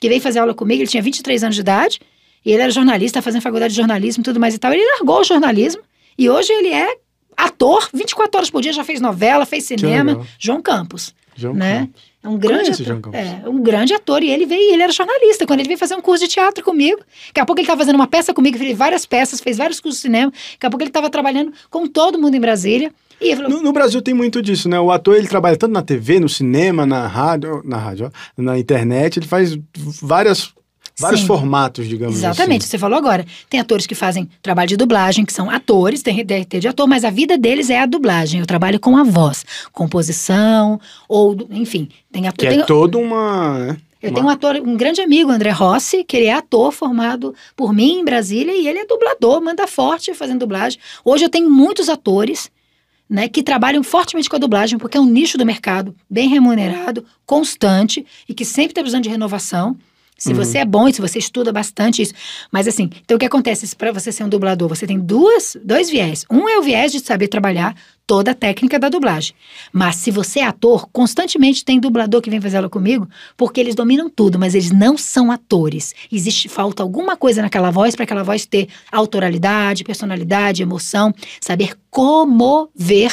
[0.00, 2.00] que veio fazer aula comigo, ele tinha 23 anos de idade.
[2.44, 4.72] E ele era jornalista, fazendo faculdade de jornalismo e tudo mais e tal.
[4.72, 5.82] Ele largou o jornalismo
[6.18, 6.96] e hoje ele é
[7.36, 10.24] ator, 24 horas por dia, já fez novela, fez cinema.
[10.38, 11.80] João Campos, João né?
[11.80, 12.14] Campos.
[12.24, 13.14] É um grande Conheço ator.
[13.14, 14.22] É, um grande ator.
[14.22, 15.46] E ele veio, ele era jornalista.
[15.46, 17.96] Quando ele veio fazer um curso de teatro comigo, daqui a pouco ele estava fazendo
[17.96, 20.32] uma peça comigo, fez várias peças, fez vários cursos de cinema.
[20.52, 22.90] Daqui a pouco ele estava trabalhando com todo mundo em Brasília.
[23.36, 24.80] Falou, No, no Brasil tem muito disso, né?
[24.80, 28.58] O ator ele trabalha tanto na TV, no cinema, na rádio, na rádio, ó, na
[28.58, 29.58] internet, ele faz
[30.02, 30.50] várias,
[30.98, 31.26] vários Sim.
[31.26, 32.70] formatos, digamos Exatamente, assim.
[32.70, 33.26] você falou agora.
[33.50, 37.04] Tem atores que fazem trabalho de dublagem, que são atores, tem DRT de ator, mas
[37.04, 38.40] a vida deles é a dublagem.
[38.40, 42.46] Eu trabalho com a voz, composição, ou, enfim, tem ator.
[42.46, 43.58] Que tem- é toda uma.
[43.58, 43.76] né?
[44.02, 47.72] eu tenho um ator, um grande amigo, André Rossi, que ele é ator formado por
[47.72, 50.78] mim em Brasília e ele é dublador, manda forte fazendo dublagem.
[51.02, 52.50] Hoje eu tenho muitos atores
[53.08, 57.02] né, que trabalham fortemente com a dublagem, porque é um nicho do mercado bem remunerado,
[57.24, 59.74] constante e que sempre está precisando de renovação.
[60.16, 60.36] Se Uhum.
[60.36, 62.14] você é bom e se você estuda bastante isso.
[62.50, 63.74] Mas assim, então o que acontece?
[63.74, 66.24] Para você ser um dublador, você tem duas, dois viés.
[66.30, 67.74] Um é o viés de saber trabalhar
[68.06, 69.34] toda a técnica da dublagem.
[69.72, 73.74] Mas se você é ator, constantemente tem dublador que vem fazer ela comigo, porque eles
[73.74, 75.94] dominam tudo, mas eles não são atores.
[76.12, 82.68] Existe falta alguma coisa naquela voz para aquela voz ter autoralidade, personalidade, emoção, saber como
[82.74, 83.12] ver,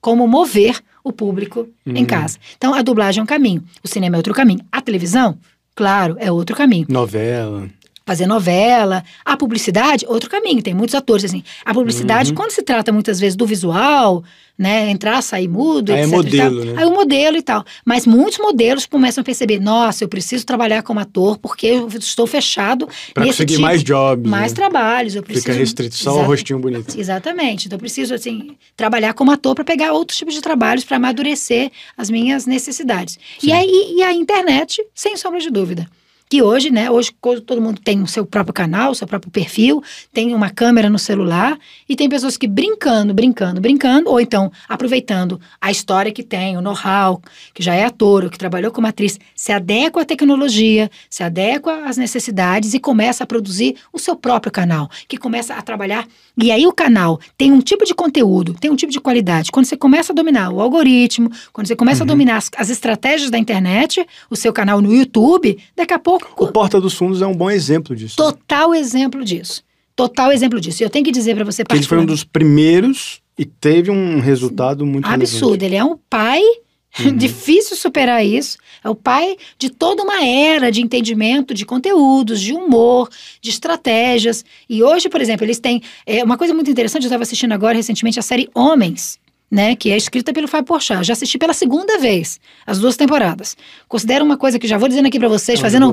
[0.00, 2.06] como mover o público em Uhum.
[2.06, 2.38] casa.
[2.56, 5.36] Então a dublagem é um caminho, o cinema é outro caminho, a televisão,
[5.74, 7.68] claro, é outro caminho Novela.
[8.12, 9.02] Fazer novela.
[9.24, 10.62] A publicidade, outro caminho.
[10.62, 11.42] Tem muitos atores assim.
[11.64, 12.36] A publicidade, Uhum.
[12.36, 14.22] quando se trata muitas vezes do visual,
[14.58, 16.12] né, entrar, sair mudo, Aí é etc.
[16.12, 16.74] e modelo, tal, né?
[16.82, 17.64] Aí o modelo e tal.
[17.86, 22.26] Mas muitos modelos começam a perceber, nossa, eu preciso trabalhar como ator porque eu estou
[22.26, 24.28] fechado nesse conseguir tipo, mais jobs.
[24.30, 24.56] mais né?
[24.56, 25.14] trabalhos.
[25.16, 26.94] Eu preciso Fica restrito só o Exata- rostinho bonito.
[26.98, 27.66] Exatamente.
[27.66, 31.70] Então eu preciso assim trabalhar como ator para pegar outros tipos de trabalhos para amadurecer
[31.96, 33.18] as minhas necessidades.
[33.40, 33.48] Sim.
[33.48, 35.88] E aí e a internet, sem sombra de dúvida.
[36.32, 37.14] Que hoje, né, hoje
[37.44, 39.82] todo mundo tem o seu próprio canal, o seu próprio perfil,
[40.14, 45.38] tem uma câmera no celular e tem pessoas que brincando, brincando, brincando, ou então aproveitando
[45.60, 47.20] a história que tem, o know-how,
[47.52, 51.84] que já é ator, ou que trabalhou como atriz, se adequa à tecnologia, se adequa
[51.84, 56.08] às necessidades e começa a produzir o seu próprio canal, que começa a trabalhar.
[56.34, 59.50] E aí o canal tem um tipo de conteúdo, tem um tipo de qualidade.
[59.52, 63.30] Quando você começa a dominar o algoritmo, quando você começa a dominar as, as estratégias
[63.30, 67.26] da internet, o seu canal no YouTube, daqui a pouco O Porta dos Fundos é
[67.26, 68.16] um bom exemplo disso.
[68.16, 69.62] Total exemplo disso.
[69.94, 70.82] Total exemplo disso.
[70.82, 74.20] E eu tenho que dizer para você, ele foi um dos primeiros e teve um
[74.20, 75.62] resultado muito absurdo.
[75.62, 76.40] Ele é um pai,
[77.00, 77.16] Uhum.
[77.16, 78.58] difícil superar isso.
[78.84, 83.08] É o pai de toda uma era de entendimento de conteúdos, de humor,
[83.40, 84.44] de estratégias.
[84.68, 85.82] E hoje, por exemplo, eles têm.
[86.04, 89.18] é, uma coisa muito interessante, eu estava assistindo agora recentemente a série Homens.
[89.52, 91.04] Né, que é escrita pelo Fábio Porchat.
[91.04, 93.54] Já assisti pela segunda vez, as duas temporadas.
[93.86, 95.92] Considero uma coisa que já vou dizendo aqui para vocês, É fazendo.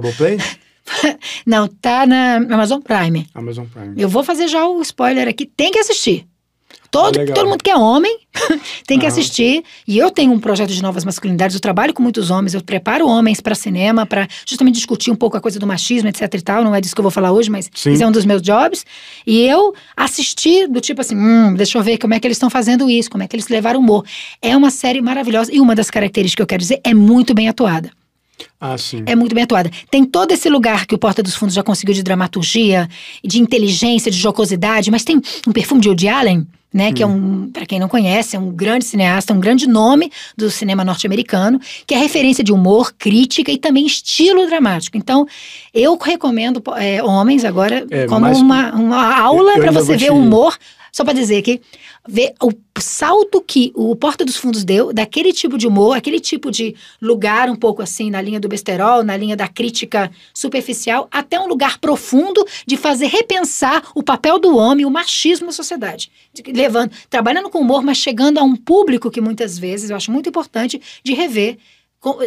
[1.45, 3.27] Não, tá na Amazon Prime.
[3.33, 4.01] Amazon Prime.
[4.01, 5.45] Eu vou fazer já o spoiler aqui.
[5.45, 6.25] Tem que assistir.
[6.91, 7.35] Todo, Ah, legal.
[7.35, 8.17] todo mundo que é homem
[8.87, 9.13] tem que Aham.
[9.13, 9.63] assistir.
[9.87, 11.55] E eu tenho um projeto de novas masculinidades.
[11.55, 12.53] Eu trabalho com muitos homens.
[12.53, 16.33] Eu preparo homens para cinema, para justamente discutir um pouco a coisa do machismo, etc
[16.33, 16.63] e tal.
[16.63, 17.91] Não é disso que eu vou falar hoje, mas Sim.
[17.91, 18.85] esse é um dos meus jobs.
[19.25, 22.49] E eu assisti do tipo assim, hum, deixa eu ver como é que eles estão
[22.49, 24.03] fazendo isso, como é que eles levaram humor.
[24.41, 25.53] É uma série maravilhosa.
[25.53, 27.91] E uma das características que eu quero dizer é muito bem atuada.
[28.59, 29.03] Ah, sim.
[29.05, 29.69] É muito bem atuada.
[29.91, 32.87] Tem todo esse lugar que o Porta dos Fundos já conseguiu de dramaturgia,
[33.23, 37.49] de inteligência, de jocosidade, mas tem um perfume de Woody Allen, né, que é um,
[37.51, 41.95] para quem não conhece, é um grande cineasta, um grande nome do cinema norte-americano, que
[41.95, 44.95] é referência de humor, crítica e também estilo dramático.
[44.97, 45.25] Então,
[45.73, 50.15] eu recomendo é, Homens agora É, como uma, uma aula para você ver te- o
[50.15, 50.55] humor.
[50.91, 51.61] Só para dizer que
[52.07, 56.49] ver o salto que o Porta dos Fundos deu daquele tipo de humor, aquele tipo
[56.49, 61.39] de lugar um pouco assim na linha do besterol, na linha da crítica superficial, até
[61.39, 66.11] um lugar profundo de fazer repensar o papel do homem, o machismo na sociedade.
[66.33, 70.11] De- Levando, trabalhando com humor, mas chegando a um público que muitas vezes eu acho
[70.11, 71.57] muito importante de rever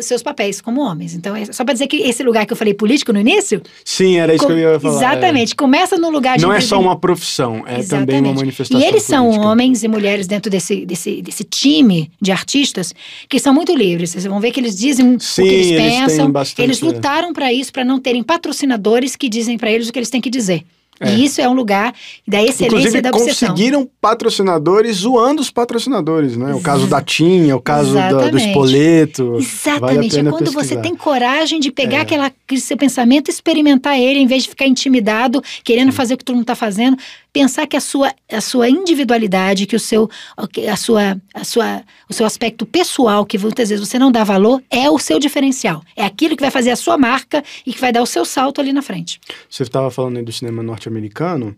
[0.02, 1.14] seus papéis como homens.
[1.14, 4.18] Então, é só para dizer que esse lugar que eu falei político no início, Sim,
[4.18, 4.96] era isso com- que eu ia falar.
[4.96, 6.36] exatamente, começa no lugar é.
[6.38, 8.36] de Não é só uma profissão, é também uma Exatamente.
[8.36, 9.46] manifestação E eles são política.
[9.48, 12.94] homens e mulheres dentro desse, desse, desse time de artistas
[13.28, 14.10] que são muito livres.
[14.10, 16.30] Vocês vão ver que eles dizem Sim, o que eles, eles pensam.
[16.30, 16.84] bastante, eles é.
[16.84, 20.20] lutaram para isso, para não terem patrocinadores que dizem para eles o que eles têm
[20.20, 20.62] que dizer.
[21.00, 21.14] É.
[21.14, 21.92] E isso é um lugar
[22.28, 23.48] da excelência Inclusive, da obsessão.
[23.48, 26.54] conseguiram patrocinadores zoando os patrocinadores, né?
[26.54, 28.38] O caso da Tinha, o caso da- do.
[28.38, 29.32] Espoleto.
[29.32, 30.14] Vale Exatamente.
[30.16, 30.80] pena é quando você pesquisar.
[30.82, 32.00] tem coragem de pegar É.
[32.02, 36.18] aquela, aquele seu pensamento e experimentar ele, em vez de ficar intimidado, querendo fazer o
[36.18, 36.96] que todo mundo está fazendo.
[37.32, 42.12] Pensar que a sua, a sua individualidade, que o seu, a sua, a sua, o
[42.12, 45.82] seu aspecto pessoal, que muitas vezes você não dá valor, é o seu diferencial.
[45.96, 48.60] É aquilo que vai fazer a sua marca e que vai dar o seu salto
[48.60, 49.18] ali na frente.
[49.48, 51.56] Você estava falando aí do cinema norte-americano,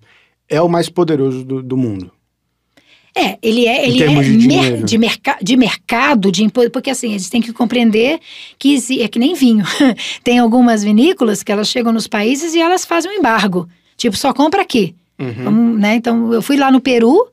[0.49, 2.13] é o mais poderoso do, do mundo.
[3.17, 7.11] É, ele é, ele é de mer- de, merca de mercado, de impo- porque assim,
[7.13, 8.21] eles têm que compreender
[8.59, 9.65] que é que nem vinho.
[10.25, 13.69] Tem algumas vinícolas que elas chegam nos países e elas fazem um embargo.
[13.97, 14.95] Tipo, só compra aqui.
[15.19, 15.45] Uhum.
[15.45, 15.95] Vamos, né?
[15.97, 17.29] Então, eu fui lá no Peru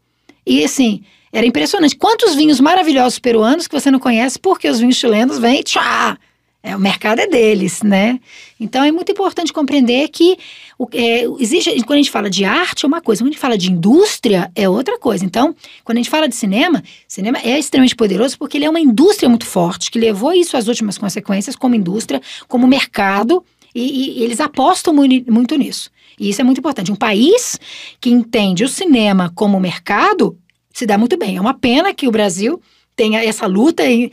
[0.46, 1.96] e assim, era impressionante.
[1.96, 6.18] Quantos vinhos maravilhosos peruanos que você não conhece, porque os vinhos chilenos vêm, tchá!
[6.64, 8.20] É, o mercado é deles, né?
[8.60, 10.38] Então é muito importante compreender que
[10.78, 13.42] o, é, existe, quando a gente fala de arte é uma coisa, quando a gente
[13.42, 15.26] fala de indústria é outra coisa.
[15.26, 18.80] Então, quando a gente fala de cinema, cinema é extremamente poderoso porque ele é uma
[18.80, 24.24] indústria muito forte, que levou isso às últimas consequências como indústria, como mercado, e, e
[24.24, 25.90] eles apostam mui- muito nisso.
[26.22, 26.92] E isso é muito importante.
[26.92, 27.60] Um país
[28.00, 30.38] que entende o cinema como mercado
[30.72, 31.36] se dá muito bem.
[31.38, 32.62] É uma pena que o Brasil
[32.96, 33.84] tenha essa luta.
[33.84, 34.12] E,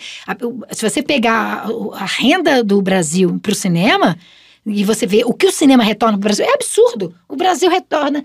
[0.73, 4.17] se você pegar a, a renda do Brasil para o cinema
[4.67, 7.15] e você vê o que o cinema retorna para o Brasil, é absurdo.
[7.29, 8.25] O Brasil retorna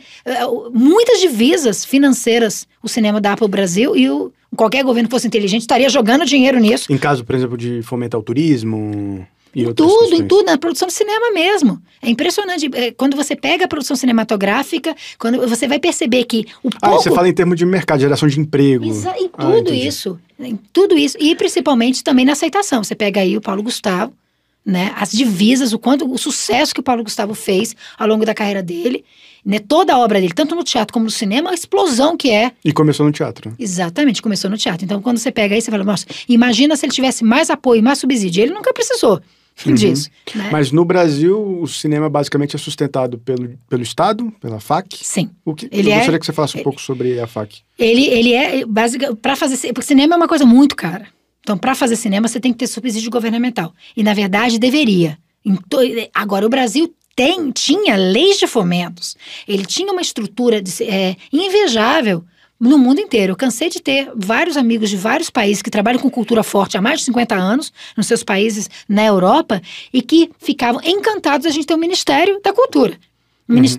[0.49, 5.13] o- muitas divisas financeiras o cinema dá para o Brasil e o, qualquer governo que
[5.15, 6.91] fosse inteligente estaria jogando dinheiro nisso.
[6.91, 10.19] Em caso, por exemplo, de fomentar o turismo e Em tudo, questões.
[10.19, 11.81] em tudo, na produção de cinema mesmo.
[12.01, 12.69] É impressionante.
[12.73, 17.03] É, Quando você pega a produção cinematográfica, quando você vai perceber que o Ah, pouco.
[17.03, 18.85] você fala em termos de mercado, geração de emprego.
[18.85, 19.87] Exa- em Ah, tudo entendi.
[19.87, 20.19] isso.
[20.39, 21.17] Em tudo isso.
[21.19, 22.83] E principalmente também na aceitação.
[22.83, 24.11] Você pega aí o Paulo Gustavo,
[24.65, 24.93] né?
[24.97, 28.63] As divisas, o quanto o sucesso que o Paulo Gustavo fez ao longo da carreira
[28.63, 29.03] dele,
[29.45, 29.59] né?
[29.59, 32.51] Toda a obra dele, tanto no teatro como no cinema, a explosão que é.
[32.63, 33.53] E começou no teatro.
[33.59, 34.85] Exatamente, começou no teatro.
[34.85, 37.99] Então, quando você pega aí, você fala, nossa, imagina se ele tivesse mais apoio, mais
[37.99, 38.41] subsídio.
[38.43, 39.21] Ele nunca precisou
[39.65, 39.73] Uhum.
[39.75, 40.09] disso.
[40.35, 40.49] Né?
[40.51, 44.97] Mas no Brasil, o cinema basicamente é sustentado pelo, pelo Estado, pela FAC.
[45.01, 45.29] Sim.
[45.45, 47.59] O que, Ele eu é- gostaria que você falasse um pouco sobre a FAC.
[47.77, 51.07] Ele, ele é básica para fazer porque cinema é uma coisa muito cara.
[51.41, 53.73] Então, para fazer cinema, você tem que ter subsídio governamental.
[53.95, 55.17] E na verdade deveria.
[55.45, 55.77] Em to-
[56.15, 59.15] Agora o Brasil tem tinha leis de fomentos.
[59.47, 62.23] Ele tinha uma estrutura de, é, invejável
[62.69, 63.33] no mundo inteiro.
[63.33, 66.81] Eu cansei de ter vários amigos de vários países que trabalham com cultura forte há
[66.81, 69.61] mais de 50 anos, nos seus países na Europa,
[69.93, 72.97] e que ficavam encantados a gente ter um Ministério da Cultura.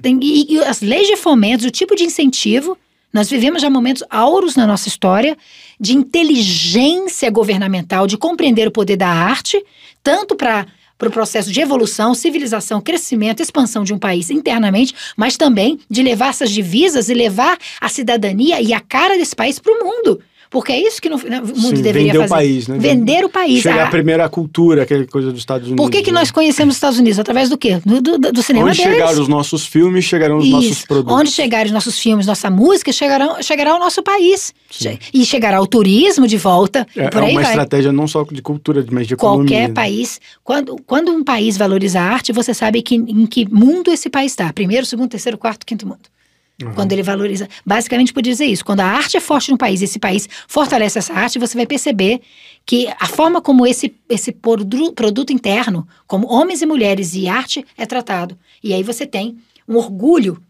[0.03, 2.77] Tem- E, e as leis de fomentos, o tipo de incentivo,
[3.13, 5.37] nós vivemos já momentos áureos na nossa história
[5.81, 9.63] de inteligência governamental, de compreender o poder da arte,
[10.03, 10.67] tanto para
[10.97, 16.03] para o processo de evolução, civilização, crescimento, expansão de um país internamente, mas também de
[16.03, 20.21] levar essas divisas e levar a cidadania e a cara desse país para o mundo.
[20.55, 22.25] Porque é isso que no, no- o mundo Sim, deveria vender fazer.
[22.27, 22.79] o país, né?
[22.79, 23.61] Vender o país.
[23.61, 25.85] Chegar Ah, primeiro à cultura, aquela coisa dos Estados Unidos.
[25.85, 26.21] por que, que né?
[26.21, 27.19] nós conhecemos os Estados Unidos?
[27.19, 27.81] Através do quê?
[27.85, 28.93] Do, do, do cinema Onde deles.
[28.95, 30.87] chegaram os nossos filmes, chegarão os nossos Isso.
[30.87, 31.19] produtos.
[31.21, 34.55] Onde chegarem os nossos filmes, nossa música, chegarão, chegará ao nosso país.
[34.71, 36.87] Che- E chegará o turismo de volta.
[36.97, 37.43] É, é uma vai.
[37.43, 39.49] estratégia não só de cultura, mas de economia.
[39.49, 39.75] Qualquer né?
[39.75, 40.21] país.
[40.45, 44.31] Quando, quando um país valoriza a arte, você sabe que, em que mundo esse país
[44.31, 44.53] está.
[44.53, 46.14] Primeiro, segundo, terceiro, quarto, quinto mundo.
[46.63, 46.73] Uhum.
[46.73, 47.49] Quando ele valoriza.
[47.67, 48.65] Basicamente, podia dizer isso.
[48.65, 52.21] Quando a arte é forte no país, esse país fortalece essa arte, você vai perceber
[52.65, 57.65] que a forma como esse, esse produ- produto interno, como homens e mulheres e arte,
[57.77, 58.39] é tratado.
[58.63, 59.37] E aí você tem
[59.69, 60.41] um orgulho.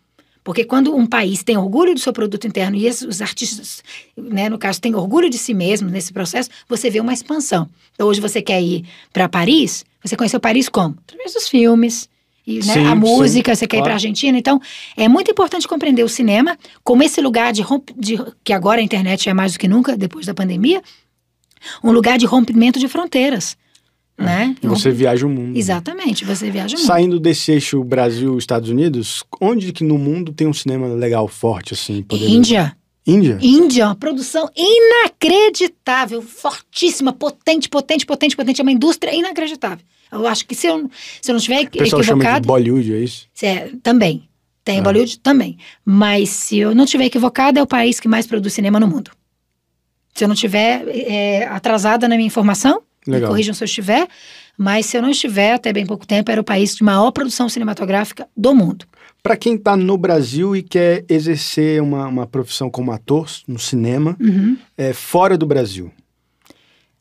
[0.42, 3.82] Porque quando um país tem orgulho do seu produto interno e esses- os artistas,
[4.14, 7.66] né, no caso, têm orgulho de si mesmo nesse processo, você vê uma expansão.
[7.94, 10.96] Então, hoje você quer ir para Paris, você conheceu Paris como?
[11.06, 12.10] Através dos filmes,
[12.46, 13.84] e, né, Sim, a sim, música, você quer ir claro.
[13.84, 14.36] para Argentina.
[14.36, 14.60] Então,
[14.96, 17.88] é muito importante compreender o cinema como esse lugar de, romp...
[17.96, 20.82] de que agora a internet é mais do que nunca, depois da pandemia,
[21.82, 23.56] um lugar de rompimento de fronteiras.
[24.16, 24.54] Né?
[24.62, 25.56] E você viaja o mundo.
[25.58, 26.86] Exatamente, você viaja muito.
[26.86, 32.04] Saindo desse eixo Brasil-Estados Unidos, onde que no mundo tem um cinema legal, forte, assim?
[32.12, 32.76] Índia.
[33.04, 33.38] Índia?
[33.42, 38.60] Índia, uma produção inacreditável, fortíssima, potente, potente, potente, potente.
[38.60, 39.84] É uma indústria inacreditável.
[40.12, 40.90] Eu acho que se eu,
[41.20, 42.46] se eu não estiver O pessoal chama de equivocado.
[42.46, 43.26] Bollywood, é isso?
[43.42, 44.28] É, também.
[44.64, 44.82] Tem Ah.
[44.82, 45.58] Bollywood também.
[45.84, 49.10] Mas se eu não estiver equivocado, é o país que mais produz cinema no mundo.
[50.14, 53.30] Se eu não estiver é, atrasada na minha informação, me Legal.
[53.30, 54.06] corrijam se eu estiver.
[54.56, 57.48] Mas se eu não estiver, até bem pouco tempo, era o país de maior produção
[57.48, 58.86] cinematográfica do mundo.
[59.20, 64.16] Para quem tá no Brasil e quer exercer uma, uma profissão como ator no cinema,
[64.20, 64.56] Uhum.
[64.78, 65.90] é, fora do Brasil,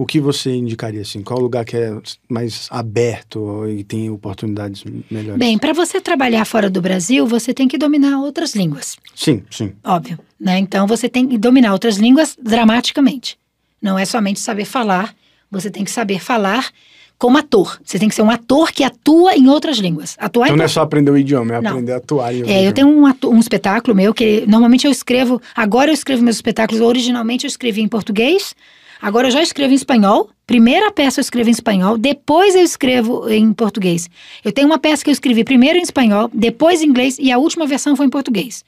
[0.03, 1.21] o que você indicaria assim?
[1.23, 5.39] Qual lugar que é mais aberto e tem oportunidades melhores?
[5.39, 8.97] Bem, para você trabalhar fora do Brasil, você tem que dominar outras línguas.
[9.15, 9.71] Sim, sim.
[9.83, 10.59] Óbvio, né?
[10.59, 13.37] Então você tem que dominar outras línguas dramaticamente.
[13.81, 15.15] Não é somente saber falar,
[15.49, 16.69] você tem que saber falar
[17.17, 17.79] como ator.
[17.85, 20.17] Você tem que ser um ator que atua em outras línguas.
[20.19, 21.71] Atuar então em não é só aprender o idioma, é Não.
[21.71, 23.13] aprender a atuar em outro É, eu idioma.
[23.13, 25.41] tenho um, um espetáculo meu que normalmente eu escrevo.
[25.55, 26.81] Agora eu escrevo meus espetáculos.
[26.81, 28.53] Originalmente eu escrevi em português.
[29.01, 30.29] Agora eu já escrevo em espanhol.
[30.45, 31.97] Primeira peça eu escrevo em espanhol.
[31.97, 34.09] Depois eu escrevo em português.
[34.43, 37.37] Eu tenho uma peça que eu escrevi primeiro em espanhol, depois em inglês e a
[37.37, 38.63] última versão foi em português.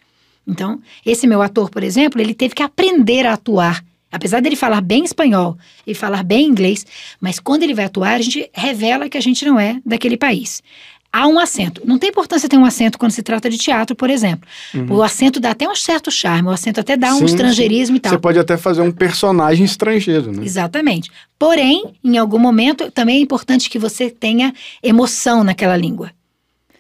[0.48, 3.84] Então, esse meu ator, por exemplo, ele teve que aprender a atuar.
[4.12, 6.86] Apesar dele falar bem espanhol e falar bem inglês,
[7.20, 10.64] mas quando ele vai atuar, a gente revela que a gente não é daquele país.
[11.18, 11.82] Há um acento.
[11.86, 14.46] Não tem importância ter um acento quando se trata de teatro, por exemplo.
[14.90, 17.20] O acento dá até um certo charme, o acento até dá um Uhum.
[17.20, 18.12] Sim, estrangeirismo e tal.
[18.12, 20.44] Você pode até fazer um personagem estrangeiro, né?
[20.44, 21.10] Exatamente.
[21.40, 26.12] Porém, em algum momento, também é importante que você tenha emoção naquela língua.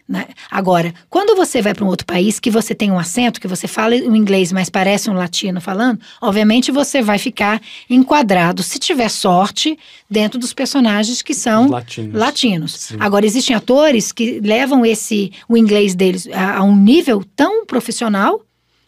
[0.07, 0.27] Né?
[0.51, 3.67] Agora, quando você vai para um outro país que você tem um acento, que você
[3.67, 9.09] fala um inglês, mas parece um latino falando, obviamente você vai ficar enquadrado, se tiver
[9.09, 9.77] sorte,
[10.09, 12.13] dentro dos personagens que são Os latinos.
[12.13, 12.91] latinos.
[12.99, 18.41] Agora, existem atores que levam esse o inglês deles a, a um nível tão profissional,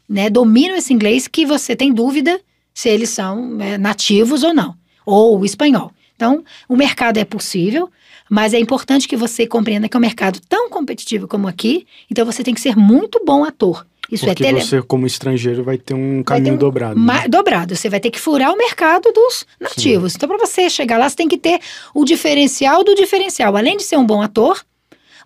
[0.08, 0.30] né?
[0.30, 2.40] Dominam esse inglês que você tem dúvida
[2.74, 5.92] se eles são é, nativos ou não, ou o espanhol.
[6.16, 7.90] Então, o mercado é possível,
[8.30, 12.26] mas é importante que você compreenda que é um mercado tão competitivo como aqui, então
[12.26, 13.86] você tem que ser muito bom ator.
[14.12, 14.62] Isso Porque é tele...
[14.62, 17.00] você, como estrangeiro, vai ter um caminho ter um dobrado.
[17.00, 17.28] né?
[17.28, 17.76] dobrado.
[17.76, 20.16] Você vai ter que furar o mercado dos nativos.
[20.16, 21.60] Então, para você chegar lá, você tem que ter
[21.94, 23.56] o diferencial do diferencial.
[23.58, 24.64] Além de ser um bom ator,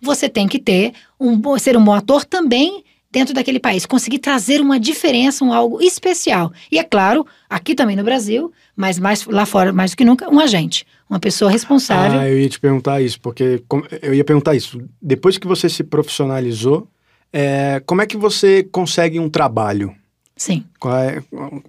[0.01, 4.19] você tem que ter um bom, ser um bom ator também dentro daquele país, conseguir
[4.19, 6.51] trazer uma diferença, um algo especial.
[6.71, 10.29] E é claro, aqui também no Brasil, mas mais lá fora, mais do que nunca,
[10.29, 12.19] um agente, uma pessoa responsável.
[12.21, 13.61] Ah, eu ia te perguntar isso, porque
[14.01, 14.81] eu ia perguntar isso.
[15.01, 16.87] Depois que você se profissionalizou,
[17.33, 19.93] é, como é que você consegue um trabalho?
[20.37, 21.21] Sim, Qual é-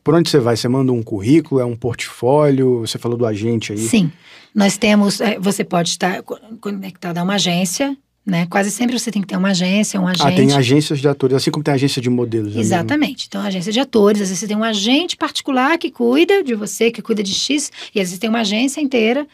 [0.03, 0.57] por onde você vai?
[0.57, 2.81] Você manda um currículo, é um portfólio?
[2.81, 3.79] Você falou do agente aí.
[3.79, 4.11] sim.
[4.55, 8.47] Nós temos, eh, você pode estar co- conectado a uma agência, né?
[8.49, 10.27] Quase sempre você tem que ter uma agência, um agente.
[10.27, 12.55] Ah, tem agências de atores, assim como tem agência de modelos.
[12.57, 13.27] Exatamente.
[13.29, 16.91] Então, agência de atores, às vezes você tem um agente particular que cuida de você,
[16.91, 19.27] que cuida de X, e às vezes tem uma agência inteira.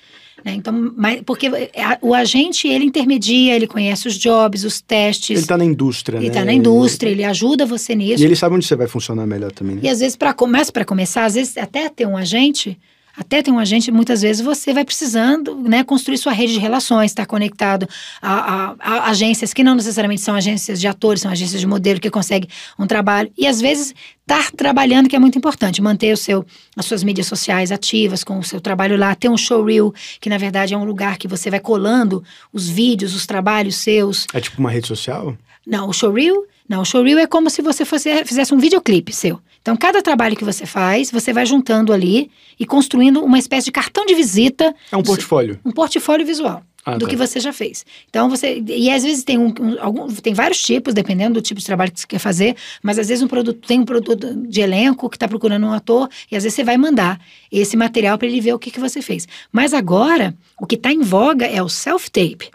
[0.45, 0.53] Né?
[0.55, 5.47] Então, mas, porque a- o agente, ele intermedia, ele conhece os jobs, os testes, Ele
[5.47, 6.33] tá na indústria, ele né?
[6.33, 8.23] está na indústria, ele ajuda você nisso.
[8.23, 9.83] E ele sabe onde você vai funcionar melhor também, né?
[9.85, 10.17] E às vezes,
[10.49, 12.79] mas para começar, às vezes até ter um agente,
[13.19, 17.11] até ter um agente, muitas vezes você vai precisando né, construir sua rede de relações,
[17.11, 17.89] estar conectado
[18.23, 21.99] a, a- a agências que não necessariamente são agências de atores, são agências de modelo
[21.99, 23.31] que conseguem um trabalho.
[23.37, 27.27] E às vezes estar trabalhando, que é muito importante, manter o seu, as suas mídias
[27.27, 30.85] sociais ativas com o seu trabalho lá, ter um showreel, que na verdade é um
[30.85, 35.37] lugar que você vai colando os vídeos, os trabalhos seus, É tipo uma rede social?
[35.67, 39.41] não, o showreel, não, o showreel é como se você fosse, fizesse um videoclipe seu.
[39.69, 43.73] Então, cada trabalho que você faz, você vai juntando ali e construindo uma espécie de
[43.73, 45.61] cartão de visita, É um portfólio.
[45.63, 47.11] um portfólio visual Ah, do tá.
[47.11, 47.85] que você já fez.
[48.09, 48.65] Então, você.
[48.67, 51.93] E às vezes tem, um, um- algum, tem vários tipos, dependendo do tipo de trabalho
[51.93, 55.17] que você quer fazer, mas às vezes um produto, tem um produto de elenco que
[55.17, 57.21] está procurando um ator, e às vezes você vai mandar
[57.53, 59.29] esse material para ele ver o que, que você fez.
[59.53, 62.49] Mas agora, o que está em voga é o self-tape.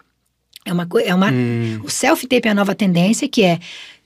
[0.65, 3.59] É uma, é uma, Hum, o self-tape é a nova tendência, que é.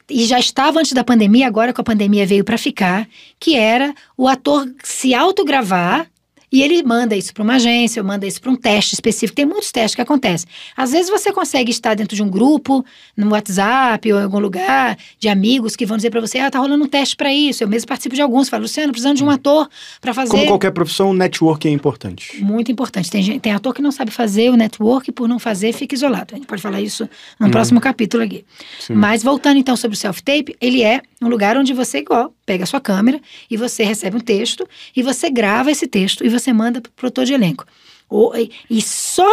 [0.09, 3.07] E já estava antes da pandemia, agora com a pandemia veio para ficar,
[3.39, 6.09] que era o ator se autogravar
[6.51, 9.35] e ele manda isso para uma agência, ou manda isso para um teste específico.
[9.35, 10.47] Tem muitos testes que acontecem.
[10.75, 12.85] Às vezes você consegue estar dentro de um grupo,
[13.17, 16.59] no WhatsApp ou em algum lugar, de amigos que vão dizer para você: ah, tá
[16.59, 17.63] rolando um teste para isso.
[17.63, 18.47] Eu mesmo participo de alguns.
[18.47, 20.31] Falo, Luciano, precisando de um ator para fazer.
[20.31, 22.41] como qualquer profissão, o networking é importante.
[22.41, 23.11] Muito importante.
[23.11, 26.33] Tem, tem ator que não sabe fazer o network, por não fazer, fica isolado.
[26.33, 28.45] A gente pode falar isso num próximo capítulo aqui.
[28.79, 28.93] Sim.
[28.93, 32.67] Mas voltando então sobre o self-tape, ele é um lugar onde você, igual, pega a
[32.67, 36.79] sua câmera e você recebe um texto e você grava esse texto e você manda
[36.81, 37.65] para o produtor de elenco.
[38.09, 38.33] Ou-
[38.69, 39.27] e, só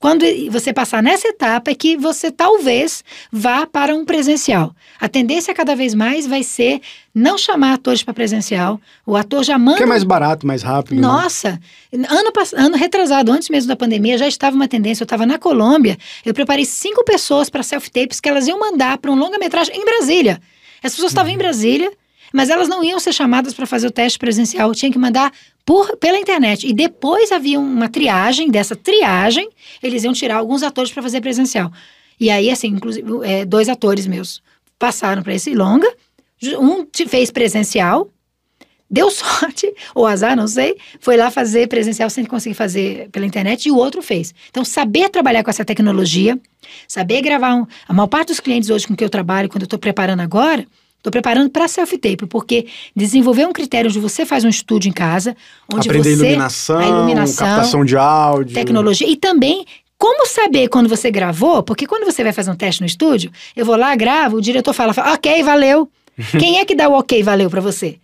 [0.00, 4.72] quando você passar nessa etapa é que você talvez vá para um presencial.
[5.00, 6.80] A tendência cada vez mais vai ser
[7.12, 8.80] não chamar atores para presencial.
[9.04, 10.94] O ator já manda Que é mais barato, mais rápido.
[10.94, 11.00] né?
[11.02, 11.60] nossa,
[11.92, 15.02] ano, pass- ano retrasado, antes mesmo da pandemia, já estava uma tendência.
[15.02, 19.10] Eu estava na Colômbia, eu preparei cinco pessoas para self-tapes que elas iam mandar para
[19.10, 20.40] um longa-metragem em Brasília.
[20.82, 21.90] As pessoas estavam em Brasília,
[22.32, 25.32] mas elas não iam ser chamadas para fazer o teste presencial, tinha que mandar
[25.64, 26.66] por, pela internet.
[26.66, 29.48] E depois havia uma triagem, dessa triagem,
[29.82, 31.72] eles iam tirar alguns atores para fazer presencial.
[32.20, 34.42] E aí, assim, inclusive, é, dois atores meus
[34.78, 35.92] passaram para esse longa,
[36.58, 38.10] um fez presencial,
[38.90, 43.66] deu sorte, ou azar, não sei, foi lá fazer presencial sem conseguir fazer pela internet
[43.66, 44.34] e o outro fez.
[44.50, 46.38] Então, saber trabalhar com essa tecnologia,
[46.86, 47.54] saber gravar.
[47.54, 50.20] Um, a maior parte dos clientes hoje com que eu trabalho, quando eu estou preparando
[50.20, 50.66] agora,
[50.98, 55.36] estou preparando para self-tape, porque desenvolver um critério onde você faz um estúdio em casa,
[55.72, 56.24] onde Aprender você.
[56.24, 58.54] iluminação, a iluminação, captação de áudio.
[58.54, 59.64] tecnologia e também
[59.96, 63.66] como saber quando você gravou, porque quando você vai fazer um teste no estúdio, eu
[63.66, 65.90] vou lá, gravo, o diretor fala, fala ok, valeu.
[66.38, 67.98] Quem é que dá o ok, valeu para você?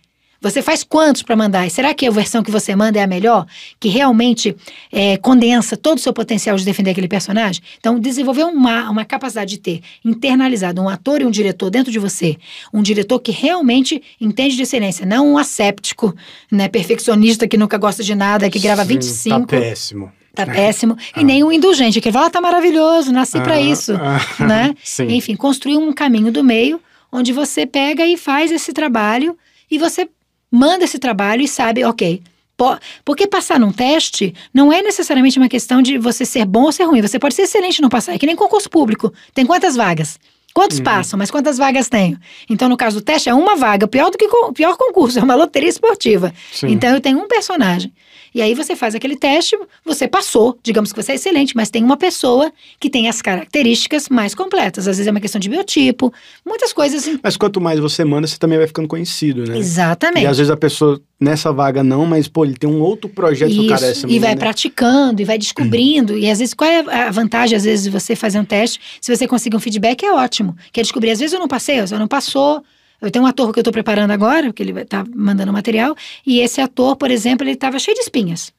[0.45, 1.65] Você faz quantos para mandar?
[1.65, 3.47] E será que a versão que você manda é a melhor?
[3.79, 4.55] Que realmente
[4.91, 7.63] é, condensa todo o seu potencial de defender aquele personagem?
[7.79, 11.97] Então, desenvolver uma, uma capacidade de ter internalizado um ator e um diretor dentro de
[11.97, 12.37] você.
[12.71, 16.15] Um diretor que realmente entende de excelência, não um asséptico,
[16.51, 19.39] né, perfeccionista que nunca gosta de nada, que grava Sim, 25.
[19.39, 20.11] Tá péssimo.
[20.35, 20.95] Tá péssimo.
[21.17, 23.93] E nem um indulgente, que fala, ah, tá maravilhoso, nasci para Ah, isso.
[23.95, 24.75] ah, né?
[24.83, 25.07] Sim.
[25.07, 26.79] Enfim, construir um caminho do meio
[27.11, 29.35] onde você pega e faz esse trabalho
[29.71, 30.07] e você
[30.55, 32.21] manda esse trabalho e sabe, ok.
[32.57, 36.71] po- Porque passar num teste não é necessariamente uma questão de você ser bom ou
[36.71, 37.01] ser ruim.
[37.01, 38.13] Você pode ser excelente e não passar.
[38.13, 39.13] É que nem concurso público.
[39.33, 40.17] Tem quantas vagas?
[40.53, 42.17] Quantos passam, mas quantas vagas tenho?
[42.49, 45.21] Então, no caso do teste, é uma vaga, pior do que o pior concurso, é
[45.21, 46.33] uma loteria esportiva.
[46.53, 46.67] Sim.
[46.67, 47.91] Então, eu tenho um personagem.
[48.35, 51.81] E aí você faz aquele teste, você passou, digamos que você é excelente, mas tem
[51.81, 54.89] uma pessoa que tem as características mais completas.
[54.89, 56.13] Às vezes é uma questão de biotipo,
[56.45, 57.07] muitas coisas.
[57.07, 59.55] em- Mas quanto mais você manda, você também vai ficando conhecido, né?
[59.55, 60.25] E Exatamente.
[60.27, 63.59] às vezes a pessoa, nessa vaga não, mas, pô, ele tem um outro projeto que
[63.61, 66.17] o cara é Isso, essa e vai menina- praticando, e vai descobrindo.
[66.17, 68.81] E às vezes, qual é a vantagem, às vezes, de você fazer um teste?
[68.99, 70.57] Se você conseguir um feedback, é ótimo.
[70.73, 72.61] Quer descobrir, às vezes eu não passei, eu não passou.
[73.01, 76.39] Eu tenho um ator que eu estou preparando agora, que ele estar mandando material, e
[76.39, 78.53] esse ator, por exemplo, ele estava cheio de espinhas.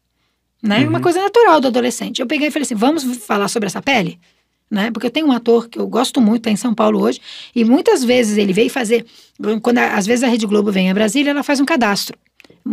[0.62, 0.80] Né?
[0.80, 0.88] Uhum.
[0.88, 2.20] Uma coisa natural do adolescente.
[2.20, 4.18] Eu peguei e falei assim: vamos falar sobre essa pele?
[4.70, 4.90] Né?
[4.90, 7.20] Porque eu tenho um ator que eu gosto muito, está em São Paulo hoje,
[7.54, 9.06] e muitas vezes ele veio fazer.
[9.62, 12.18] Quando a- às vezes a Rede Globo vem a Brasília, ela faz um cadastro.